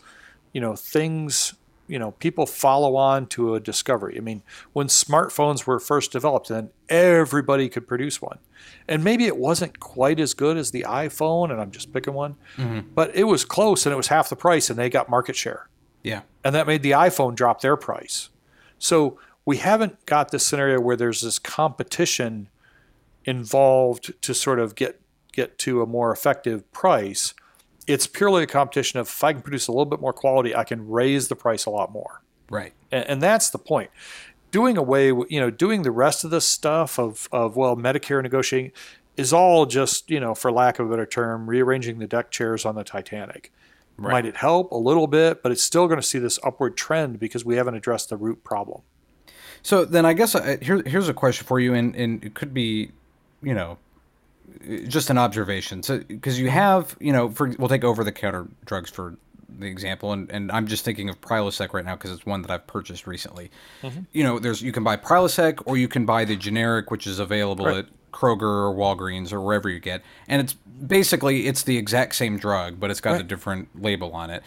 [0.53, 1.55] you know, things,
[1.89, 4.17] you know, people follow on to a discovery.
[4.17, 8.39] I mean, when smartphones were first developed, then everybody could produce one.
[8.87, 12.37] And maybe it wasn't quite as good as the iPhone, and I'm just picking one,
[12.57, 12.89] mm-hmm.
[12.95, 15.69] but it was close and it was half the price, and they got market share.
[16.03, 16.23] Yeah.
[16.45, 18.31] And that made the iPhone drop their price.
[18.79, 22.49] So we haven't got this scenario where there's this competition
[23.25, 25.01] involved to sort of get
[25.33, 27.35] get to a more effective price.
[27.87, 30.65] It's purely a competition of if I can produce a little bit more quality, I
[30.65, 32.23] can raise the price a lot more.
[32.49, 32.73] Right.
[32.91, 33.91] And, and that's the point.
[34.51, 38.23] Doing away, with, you know, doing the rest of this stuff of, of well, Medicare
[38.23, 38.73] negotiating
[39.17, 42.65] is all just, you know, for lack of a better term, rearranging the deck chairs
[42.65, 43.53] on the Titanic.
[44.09, 47.21] Might it help a little bit, but it's still going to see this upward trend
[47.21, 48.83] because we haven't addressed the root problem.
[49.63, 52.55] So then I guess uh, here, here's a question for you, and, and it could
[52.55, 52.93] be,
[53.43, 53.77] you know,
[54.89, 55.83] just an observation.
[55.83, 59.17] So because you have, you know, for we'll take over the counter drugs for
[59.59, 62.51] the example, and, and I'm just thinking of Prilosec right now because it's one that
[62.51, 63.51] I've purchased recently.
[64.13, 67.19] You know, there's you can buy Prilosec or you can buy the generic, which is
[67.19, 67.79] available Right.
[67.79, 72.39] at Kroger or Walgreens or wherever you get, and it's basically it's the exact same
[72.39, 74.43] drug, but it's got a different label on it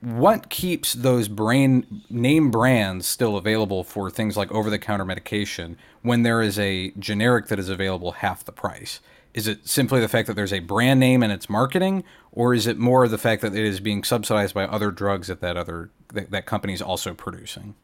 [0.00, 6.40] what keeps those brain name brands still available for things like over-the-counter medication when there
[6.40, 9.00] is a generic that is available half the price?
[9.34, 12.02] Is it simply the fact that there's a brand name and it's marketing,
[12.32, 15.40] or is it more the fact that it is being subsidized by other drugs that
[15.42, 17.74] that other that, that company is also producing?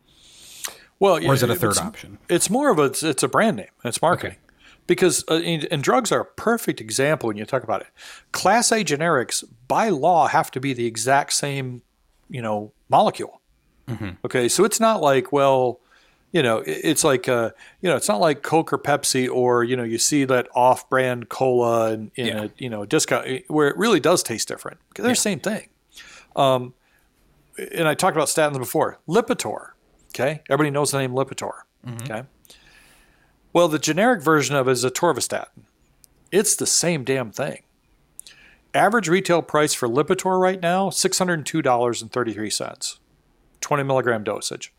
[0.98, 2.16] Well, Or is it a it's- third option?
[2.30, 3.66] It's more of a it's, it's a brand name.
[3.84, 4.38] It's marketing.
[4.86, 7.88] Because uh, and, and drugs are a perfect example when you talk about it.
[8.32, 11.82] Class A generics by law have to be the exact same,
[12.28, 13.40] you know, molecule.
[14.24, 15.80] Okay, so it's not like well,
[16.32, 19.76] you know, it's like uh, you know, it's not like Coke or Pepsi or you
[19.76, 22.42] know, you see that off-brand cola in, in Yeah.
[22.44, 25.68] a you know discount where it really does taste different because they're the same thing.
[26.34, 26.74] Um,
[27.74, 28.98] and I talked about statins before.
[29.08, 29.70] Lipitor.
[30.14, 31.52] Okay, everybody knows the name Lipitor.
[32.02, 32.22] Okay.
[33.56, 35.62] Well, the generic version of it is atorvastatin.
[36.30, 37.62] It's the same damn thing.
[38.74, 43.00] Average retail price for Lipitor right now six hundred two dollars and thirty three cents,
[43.62, 44.74] twenty milligram dosage.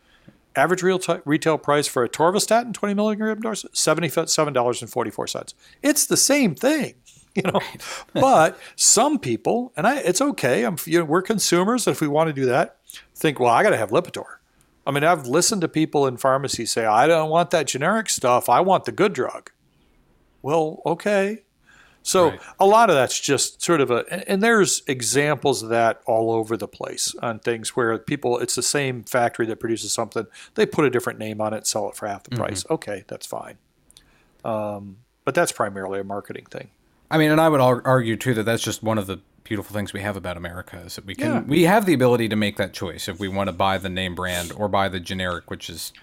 [0.55, 5.09] Average real t- retail price for atorvastatin twenty milligram dosage seventy seven dollars and forty
[5.09, 5.55] four cents.
[5.81, 6.93] It's the same thing,
[7.33, 7.59] you know.
[8.13, 10.63] but some people, and I, it's okay.
[10.63, 11.87] I'm, you know, we're consumers.
[11.87, 12.77] If we want to do that,
[13.15, 14.36] think, well, I got to have Lipitor.
[14.87, 18.47] I mean, I've listened to people in pharmacies say, I don't want that generic stuff.
[18.47, 19.51] I want the good drug.
[20.41, 21.43] Well, okay.
[22.03, 22.39] So Right.
[22.57, 26.55] a lot of that's just sort of a, and- there's examples of that all over
[26.55, 30.25] the place on things where people, it's the same factory that produces something,
[30.55, 32.65] they put a different name on it, sell it for half the price.
[32.69, 33.57] Okay, that's fine.
[34.45, 36.69] Um, but that's primarily a marketing thing.
[37.11, 39.93] I mean, and I would argue too that that's just one of the beautiful things
[39.93, 41.39] we have about America is that we can Yeah.
[41.41, 44.15] we have the ability to make that choice if we want to buy the name
[44.15, 45.93] brand or buy the generic, which is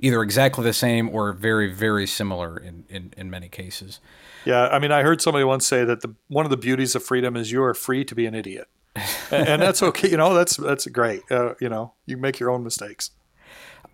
[0.00, 4.00] either exactly the same or very very similar in in, in many cases.
[4.44, 7.02] Yeah, I mean, I heard somebody once say that the one of the beauties of
[7.04, 8.66] freedom is you are free to be an idiot,
[9.30, 10.10] and, and that's okay.
[10.10, 11.22] You know, that's that's great.
[11.30, 13.10] Uh, you know, you make your own mistakes.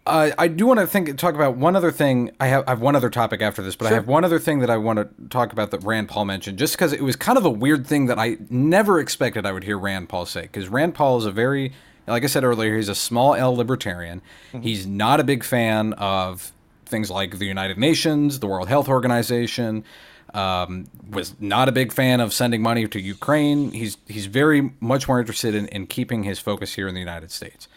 [0.08, 2.30] Uh, I do want to think talk about one other thing.
[2.40, 4.60] I have I have one other topic after this, but I have one other thing
[4.60, 7.36] that I want to talk about that Rand Paul mentioned, just because it was kind
[7.36, 10.42] of a weird thing that I never expected I would hear Rand Paul say.
[10.42, 11.72] Because Rand Paul is a very,
[12.06, 14.22] like I said earlier, he's a small L libertarian.
[14.62, 16.52] He's not a big fan of
[16.86, 19.84] things like the United Nations, the World Health Organization.
[20.32, 23.72] Um, was not a big fan of sending money to Ukraine.
[23.72, 27.30] He's he's very much more interested in, in keeping his focus here in the United
[27.30, 27.68] States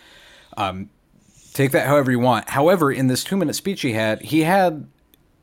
[1.53, 2.49] take that however you want.
[2.49, 4.87] However, in this two minute speech he had, he had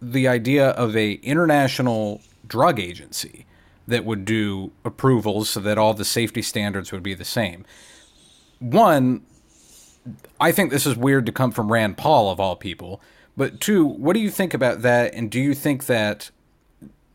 [0.00, 3.46] the idea of a international drug agency
[3.86, 7.64] that would do approvals so that all the safety standards would be the same.
[8.58, 9.22] One,
[10.40, 13.00] I think this is weird to come from Rand Paul of all people.
[13.36, 15.14] But two, what do you think about that?
[15.14, 16.30] And do you think that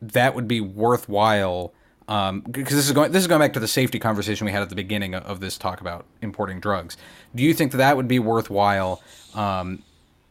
[0.01, 1.73] that would be worthwhile?
[2.06, 4.70] Because this is going this is going back to the safety conversation we had at
[4.70, 6.97] the beginning of this talk about importing drugs.
[7.34, 9.01] Do you think that that would be worthwhile?
[9.34, 9.84] Um,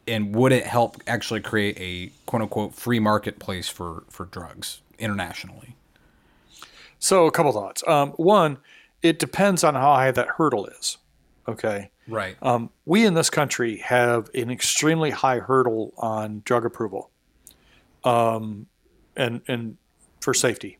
[0.07, 5.75] and would it help actually create a quote unquote free marketplace for for drugs internationally?
[6.99, 7.83] So a couple thoughts.
[7.87, 8.59] Um, one,
[9.01, 10.97] it depends on how high that hurdle is.
[11.47, 11.89] Okay.
[12.07, 12.35] Right.
[12.41, 17.09] Um, we in this country have an extremely high hurdle on drug approval,
[18.03, 18.67] um,
[19.15, 19.77] and and
[20.21, 20.77] for safety.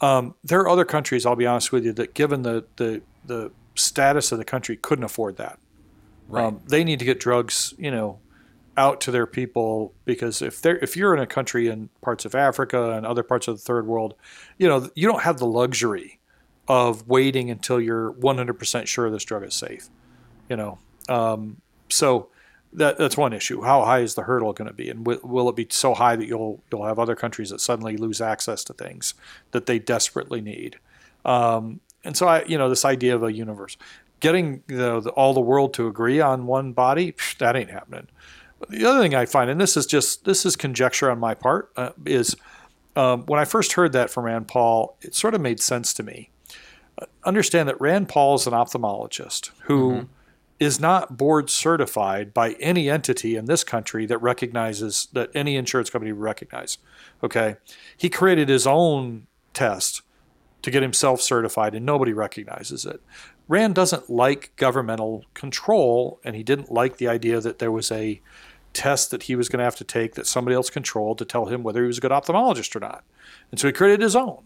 [0.00, 3.50] Um, there are other countries, I'll be honest with you, that given the the, the
[3.74, 5.58] status of the country, couldn't afford that.
[6.28, 6.44] Right.
[6.44, 8.18] Um, they need to get drugs, you know,
[8.76, 12.34] out to their people because if they're if you're in a country in parts of
[12.34, 14.14] Africa and other parts of the third world,
[14.58, 16.18] you know, you don't have the luxury
[16.68, 19.88] of waiting until you're 100% sure this drug is safe.
[20.50, 20.78] You know,
[21.08, 22.28] um, so
[22.72, 23.62] that that's one issue.
[23.62, 26.16] How high is the hurdle going to be, and will, will it be so high
[26.16, 29.14] that you'll you'll have other countries that suddenly lose access to things
[29.52, 30.78] that they desperately need?
[31.24, 33.76] Um, and so I, you know, this idea of a universe,
[34.20, 38.08] getting the, all the world to agree on one body, psh, that ain't happening.
[38.60, 41.34] But the other thing I find, and this is just this is conjecture on my
[41.34, 42.36] part, uh, is
[42.96, 46.02] um, when I first heard that from Rand Paul, it sort of made sense to
[46.02, 46.30] me.
[47.00, 50.08] Uh, understand that Rand Paul is an ophthalmologist who
[50.58, 55.90] is not board certified by any entity in this country that recognizes that any insurance
[55.90, 56.78] company would recognize.
[57.22, 57.56] Okay,
[57.96, 60.02] he created his own test
[60.62, 63.00] to get himself certified, and nobody recognizes it.
[63.46, 68.20] Rand doesn't like governmental control, and he didn't like the idea that there was a
[68.72, 71.46] test that he was going to have to take that somebody else controlled to tell
[71.46, 73.04] him whether he was a good ophthalmologist or not.
[73.50, 74.44] And so he created his own.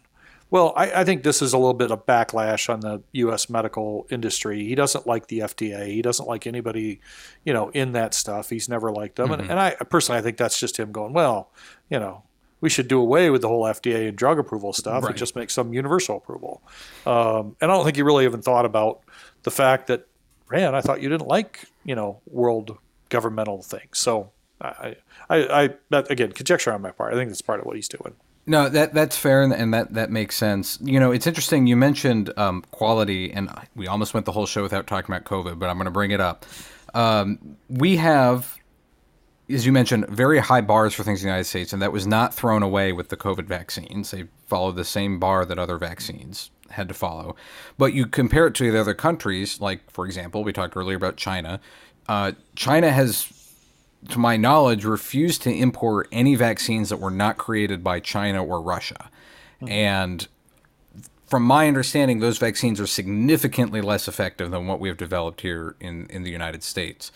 [0.53, 3.49] Well, I, I, think this is a little bit of backlash on the U.S.
[3.49, 4.63] medical industry.
[4.65, 5.87] He doesn't like the FDA.
[5.87, 7.01] He doesn't like anybody,
[7.43, 8.51] you know, in that stuff.
[8.51, 9.31] He's never liked them.
[9.31, 9.41] Mm-hmm.
[9.41, 11.51] And, and I personally, I think that's just him going, well,
[11.89, 12.25] you know,
[12.61, 15.09] we should do away with the whole FDA and drug approval stuff right.
[15.09, 16.61] and just make some universal approval.
[17.07, 19.01] Um, and I don't think he really even thought about
[19.45, 20.07] the fact that,
[20.49, 22.77] Rand, I thought you didn't like, you know, world
[23.09, 23.97] governmental things.
[23.97, 24.97] So I,
[25.31, 27.15] I, I that, again, conjecture on my part.
[27.15, 28.17] I think that's part of what he's doing.
[28.45, 30.79] No, that that's fair, and, and, that that makes sense.
[30.83, 31.69] You know, it's interesting.
[31.69, 35.61] You mentioned um, quality, and we almost went the whole show without talking about COVID,
[35.61, 36.45] but I'm going to bring it up.
[36.93, 38.59] Um, we have,
[39.49, 42.05] as you mentioned, very high bars for things in the United States, and that was
[42.05, 44.11] not thrown away with the COVID vaccines.
[44.11, 47.37] They followed the same bar that other vaccines had to follow.
[47.79, 51.17] But you compare it to the other countries, like for example, we talked earlier about
[51.17, 51.61] China.
[52.09, 53.42] Uh, China has
[54.09, 58.61] to my knowledge, refused to import any vaccines that were not created by China or
[58.61, 59.11] Russia.
[59.61, 59.69] Mm-hmm.
[59.69, 60.29] And
[61.27, 65.77] from my understanding, those vaccines are significantly less effective than what we have developed here
[65.81, 67.11] in, in the United States.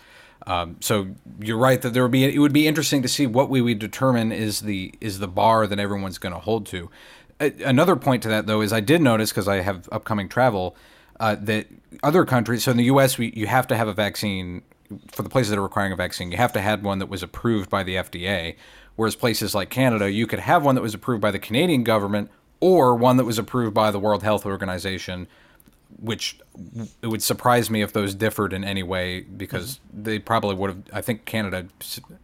[0.47, 1.09] Um, so
[1.41, 3.79] you're right that there would be it would be interesting to see what we would
[3.79, 6.89] determine is the is the bar that everyone's going to hold to.
[7.41, 10.77] another point to that though is I did notice because I have upcoming travel
[11.19, 11.67] uh, that
[12.03, 12.65] other countries.
[12.65, 14.63] So in the U.S., we you have to have a vaccine
[15.11, 17.23] for the places that are requiring a vaccine, you have to have one that was
[17.23, 18.57] approved by the FDA.
[18.97, 22.31] Whereas places like Canada, you could have one that was approved by the Canadian government
[22.61, 25.29] or one that was approved by the World Health Organization,
[25.99, 26.39] which
[27.03, 30.03] it would surprise me if those differed in any way because mm-hmm.
[30.05, 30.83] they probably would have.
[30.93, 31.67] I think Canada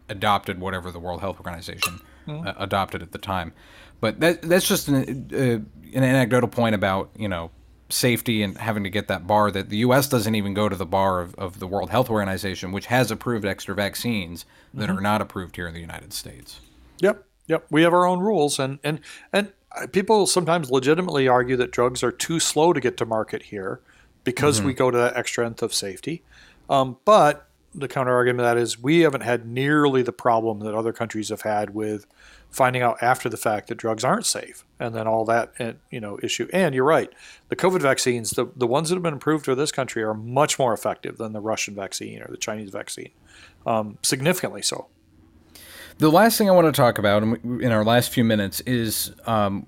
[0.09, 2.47] adopted whatever the World Health Organization mm-hmm.
[2.47, 3.53] uh, adopted at the time.
[4.01, 7.51] But that, that's just an, uh, an anecdotal point about you know
[7.93, 10.07] safety and having to get that bar that the U.S.
[10.07, 13.45] doesn't even go to the bar of, of the World Health Organization, which has approved
[13.45, 14.97] extra vaccines that mm-hmm.
[14.97, 16.59] are not approved here in the United States.
[16.99, 17.65] Yep, yep.
[17.69, 18.99] We have our own rules, and and
[19.31, 19.53] and
[19.91, 23.79] people sometimes legitimately argue that drugs are too slow to get to market here
[24.23, 24.67] because mm-hmm.
[24.67, 26.23] we go to that extra nth of safety.
[26.69, 30.93] Um, but the counter argument that is we haven't had nearly the problem that other
[30.93, 32.05] countries have had with
[32.49, 35.99] finding out after the fact that drugs aren't safe and then all that eh, you
[35.99, 36.47] know issue.
[36.53, 37.11] And you're right
[37.49, 40.59] the covid vaccines the, the ones that have been approved for this country are much
[40.59, 43.11] more effective than the russian vaccine or the chinese vaccine
[43.65, 44.87] um, significantly so.
[45.97, 49.65] The last thing i want to talk about in our last few minutes is um,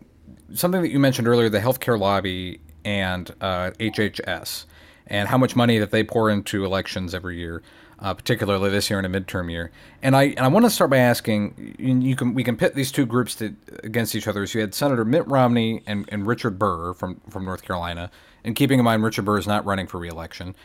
[0.53, 4.66] something that you mentioned earlier the healthcare lobby and uh, hhs
[5.08, 7.62] and how much money that they pour into elections every year
[8.00, 9.72] uh, particularly this year in a midterm year.
[10.02, 12.91] And I and I want to start by asking you can we can pit these
[12.91, 14.46] two groups to, against each other.
[14.48, 18.12] So you had Senator Mitt Romney and, and Richard Burr from from North Carolina,
[18.43, 20.56] and keeping in mind Richard Burr is not running for reelection,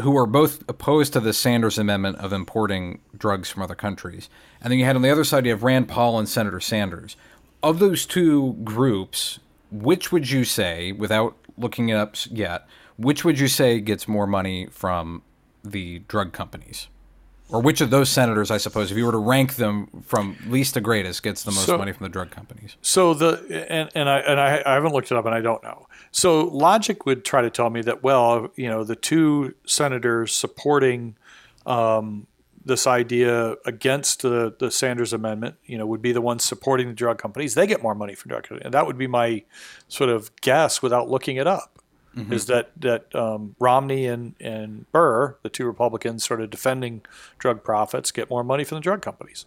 [0.00, 4.28] who are both opposed to the Sanders Amendment of importing drugs from other countries.
[4.60, 7.16] And then you had on the other side you have Rand Paul and Senator Sanders.
[7.62, 9.38] Of those two groups,
[9.70, 14.26] which would you say, without looking it up yet, which would you say gets more
[14.26, 15.22] money from
[15.64, 16.88] the drug companies?
[17.50, 20.74] Or which of those senators, I suppose, if you were to rank them from least
[20.74, 22.76] to greatest, gets the most so, money from the drug companies?
[22.80, 25.62] So the and, and I and I, I haven't looked it up and I don't
[25.62, 25.86] know.
[26.10, 31.16] So logic would try to tell me that well, you know, the two senators supporting
[31.66, 32.26] um,
[32.64, 36.94] this idea against the, the Sanders amendment, you know, would be the ones supporting the
[36.94, 37.54] drug companies.
[37.54, 39.44] They get more money from drug companies, and that would be my
[39.88, 41.73] sort of guess without looking it up.
[42.30, 47.02] Is that that um, Romney and and Burr, the two Republicans, sort of defending
[47.38, 49.46] drug profits, get more money from the drug companies.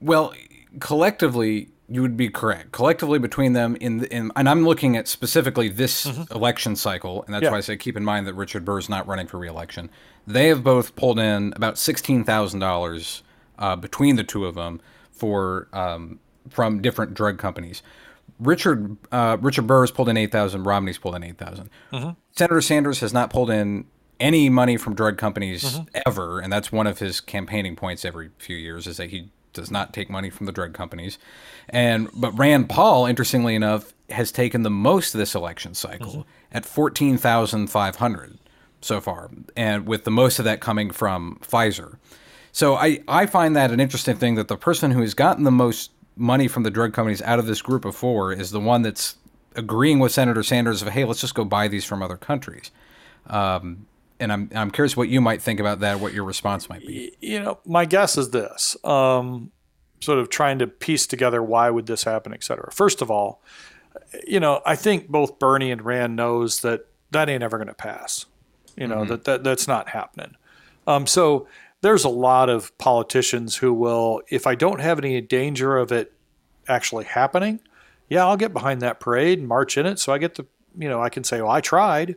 [0.00, 0.32] Well,
[0.80, 2.72] collectively, you would be correct.
[2.72, 7.44] Collectively, between them, in, in and I'm looking at specifically this election cycle, and that's
[7.44, 7.50] Yeah.
[7.50, 9.90] why I say keep in mind that Richard Burr is not running for reelection.
[10.26, 13.22] They have both pulled in about sixteen thousand dollars
[13.58, 14.80] uh, between the two of them
[15.10, 17.82] for um, from different drug companies.
[18.38, 20.64] Richard uh, Richard Burr has pulled in eight thousand.
[20.64, 22.10] Romney's pulled in eight mm-hmm.
[22.36, 23.86] Senator Sanders has not pulled in
[24.20, 25.98] any money from drug companies mm-hmm.
[26.06, 29.70] ever, and that's one of his campaigning points every few years is that he does
[29.70, 31.18] not take money from the drug companies.
[31.68, 36.56] And but Rand Paul, interestingly enough, has taken the most this election cycle mm-hmm.
[36.56, 38.38] at fourteen thousand five hundred
[38.80, 41.96] so far, and with the most of that coming from Pfizer.
[42.52, 45.50] So I, I find that an interesting thing that the person who has gotten the
[45.50, 48.82] most money from the drug companies out of this group of four is the one
[48.82, 49.16] that's
[49.54, 52.70] agreeing with Senator Sanders of hey, let's just go buy these from other countries.
[53.26, 53.86] Um,
[54.20, 57.16] and I'm I'm curious what you might think about that, what your response might be.
[57.20, 59.52] You know, my guess is this: um,
[60.00, 62.70] sort of trying to piece together why would this happen, et cetera.
[62.72, 63.42] First of all,
[64.26, 67.74] you know, I think both Bernie and Rand knows that that ain't ever going to
[67.74, 68.26] pass.
[68.76, 70.36] You know that, that that's not happening.
[70.86, 71.46] Um, so
[71.80, 76.12] there's a lot of politicians who will, if I don't have any danger of it
[76.66, 77.60] actually happening,
[78.08, 79.98] yeah, I'll get behind that parade and march in it.
[79.98, 80.46] So I get the,
[80.78, 82.16] you know, I can say, well, I tried.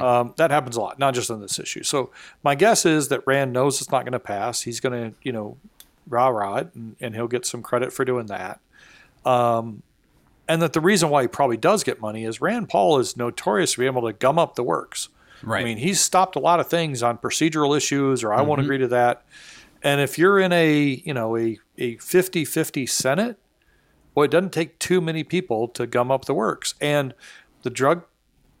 [0.00, 1.82] Um, that happens a lot, not just on this issue.
[1.82, 2.10] So
[2.42, 4.62] my guess is that Rand knows it's not going to pass.
[4.62, 5.56] He's going to, you know,
[6.08, 8.60] rah rah it, and, and he'll get some credit for doing that.
[9.24, 9.82] Um,
[10.48, 13.74] and that the reason why he probably does get money is Rand Paul is notorious
[13.74, 15.08] to be able to gum up the works.
[15.42, 15.60] Right.
[15.60, 18.78] I mean, he's stopped a lot of things on procedural issues, or I won't agree
[18.78, 19.24] to that.
[19.82, 23.38] And if you're in a, you know, a, a 50-50 Senate,
[24.14, 26.74] well, it doesn't take too many people to gum up the works.
[26.80, 27.14] And
[27.62, 28.04] the drug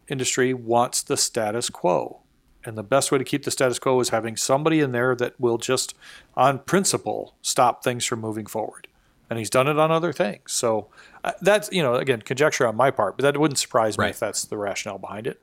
[0.08, 2.20] industry wants the status quo.
[2.64, 5.38] And the best way to keep the status quo is having somebody in there that
[5.38, 5.94] will just,
[6.36, 8.86] on principle, stop things from moving forward.
[9.28, 10.52] And he's done it on other things.
[10.52, 10.88] So
[11.24, 14.10] uh, that's, you know, again, conjecture on my part, but that wouldn't surprise me Right.
[14.10, 15.41] if that's the rationale behind it.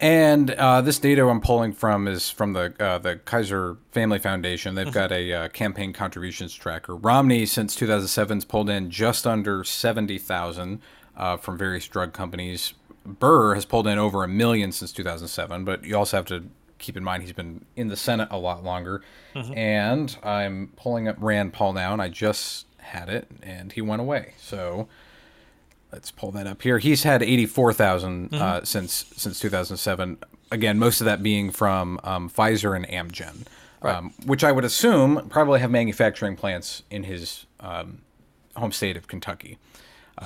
[0.00, 4.74] And uh, this data I'm pulling from is from the uh, the Kaiser Family Foundation.
[4.74, 6.94] They've got a uh, campaign contributions tracker.
[6.94, 10.80] Romney, since 2007, has pulled in just under seventy thousand
[11.16, 12.74] uh, from various drug companies.
[13.04, 16.44] Burr has pulled in over a million since 2007, but you also have to
[16.78, 19.02] keep in mind he's been in the Senate a lot longer.
[19.54, 24.00] And I'm pulling up Rand Paul now, and I just had it, and he went
[24.00, 24.34] away.
[24.38, 24.88] So
[25.92, 26.78] let's pull that up here.
[26.78, 30.18] He's had 84,000 uh, since since 2007.
[30.50, 33.44] Again, most of that being from um, Pfizer and Amgen,
[33.82, 38.02] um, which I would assume probably have manufacturing plants in his um,
[38.56, 39.58] home state of Kentucky,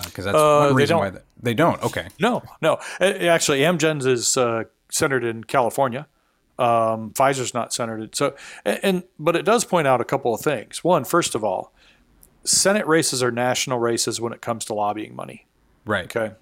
[0.04, 1.82] because that's Uh, one reason why they, they don't.
[1.82, 2.78] Okay, No, no.
[3.00, 6.06] Actually, Amgen's is uh, centered in California.
[6.58, 8.14] Um, Pfizer's not centered.
[8.14, 10.84] So, and, and but it does point out a couple of things.
[10.84, 11.72] One, first of all,
[12.44, 15.46] Senate races are national races when it comes to lobbying money.
[15.84, 16.04] Right.
[16.04, 16.34] Okay.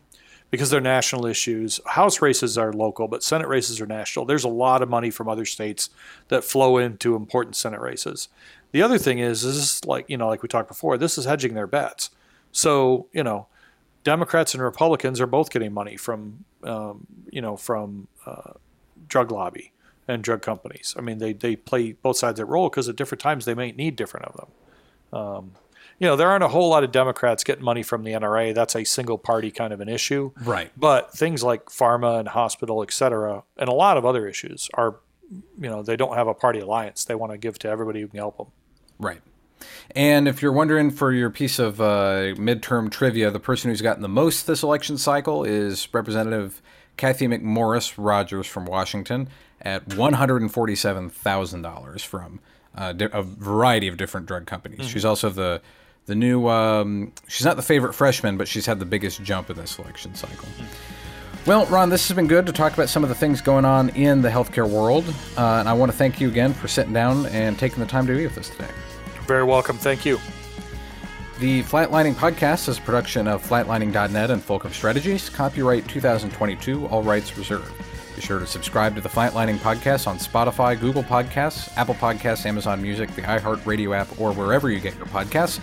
[0.51, 1.81] Because they're national issues.
[1.87, 4.25] House races are local, but Senate races are national.
[4.25, 5.91] There's a lot of money from other states
[6.29, 8.29] that flow into important Senate races.
[8.73, 11.17] The other thing is, is this is like, you know, like we talked before, this
[11.19, 12.11] is hedging their bets.
[12.51, 13.47] So, you know,
[14.03, 18.55] Democrats and Republicans are both getting money from, um, you know, from uh,
[19.07, 19.73] drug lobby
[20.09, 20.95] and drug companies.
[20.99, 23.71] I mean, they, they play both sides that role because at different times they may
[23.71, 24.49] need different of them
[26.01, 28.55] you know, there aren't a whole lot of Democrats getting money from the NRA.
[28.55, 30.33] That's a single party kind of an issue.
[30.43, 30.73] Right.
[30.75, 34.97] But things like pharma and hospital, et cetera, and a lot of other issues are,
[35.31, 37.05] you know, they don't have a party alliance.
[37.05, 38.47] They want to give to everybody who can help them.
[38.99, 39.21] Right.
[39.95, 44.01] And if you're wondering for your piece of uh, midterm trivia, the person who's gotten
[44.01, 46.63] the most this election cycle is Representative
[46.97, 49.29] Cathy McMorris Rodgers from Washington
[49.61, 52.41] at $147,000 from
[52.75, 54.89] uh, a variety of different drug companies.
[54.89, 55.61] She's also the
[56.11, 56.49] the new.
[56.49, 60.15] Um, she's not the favorite freshman, but she's had the biggest jump in this election
[60.15, 60.49] cycle.
[61.47, 63.89] Well, Ron, this has been good to talk about some of the things going on
[63.91, 65.09] in the healthcare world,
[65.39, 68.07] uh, and I want to thank you again for sitting down and taking the time
[68.09, 68.69] to be with us today.
[69.27, 69.79] Very welcome.
[69.79, 70.19] Thank you.
[71.39, 75.31] The Flatlining Podcast is a production of flatlining.net and Fulcrum Strategies.
[75.31, 77.73] Copyright 2022, all rights reserved.
[78.17, 82.83] Be sure to subscribe to the Flatlining Podcast on Spotify, Google Podcasts, Apple Podcasts, Amazon
[82.83, 85.61] Music, the iHeartRadio app, or wherever you get your podcasts.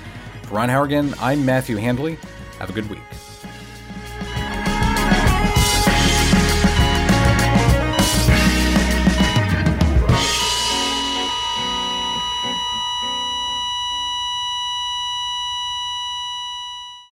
[0.47, 2.17] For Ron Howrigon, I'm Matthew Handley.
[2.59, 3.01] Have a good week.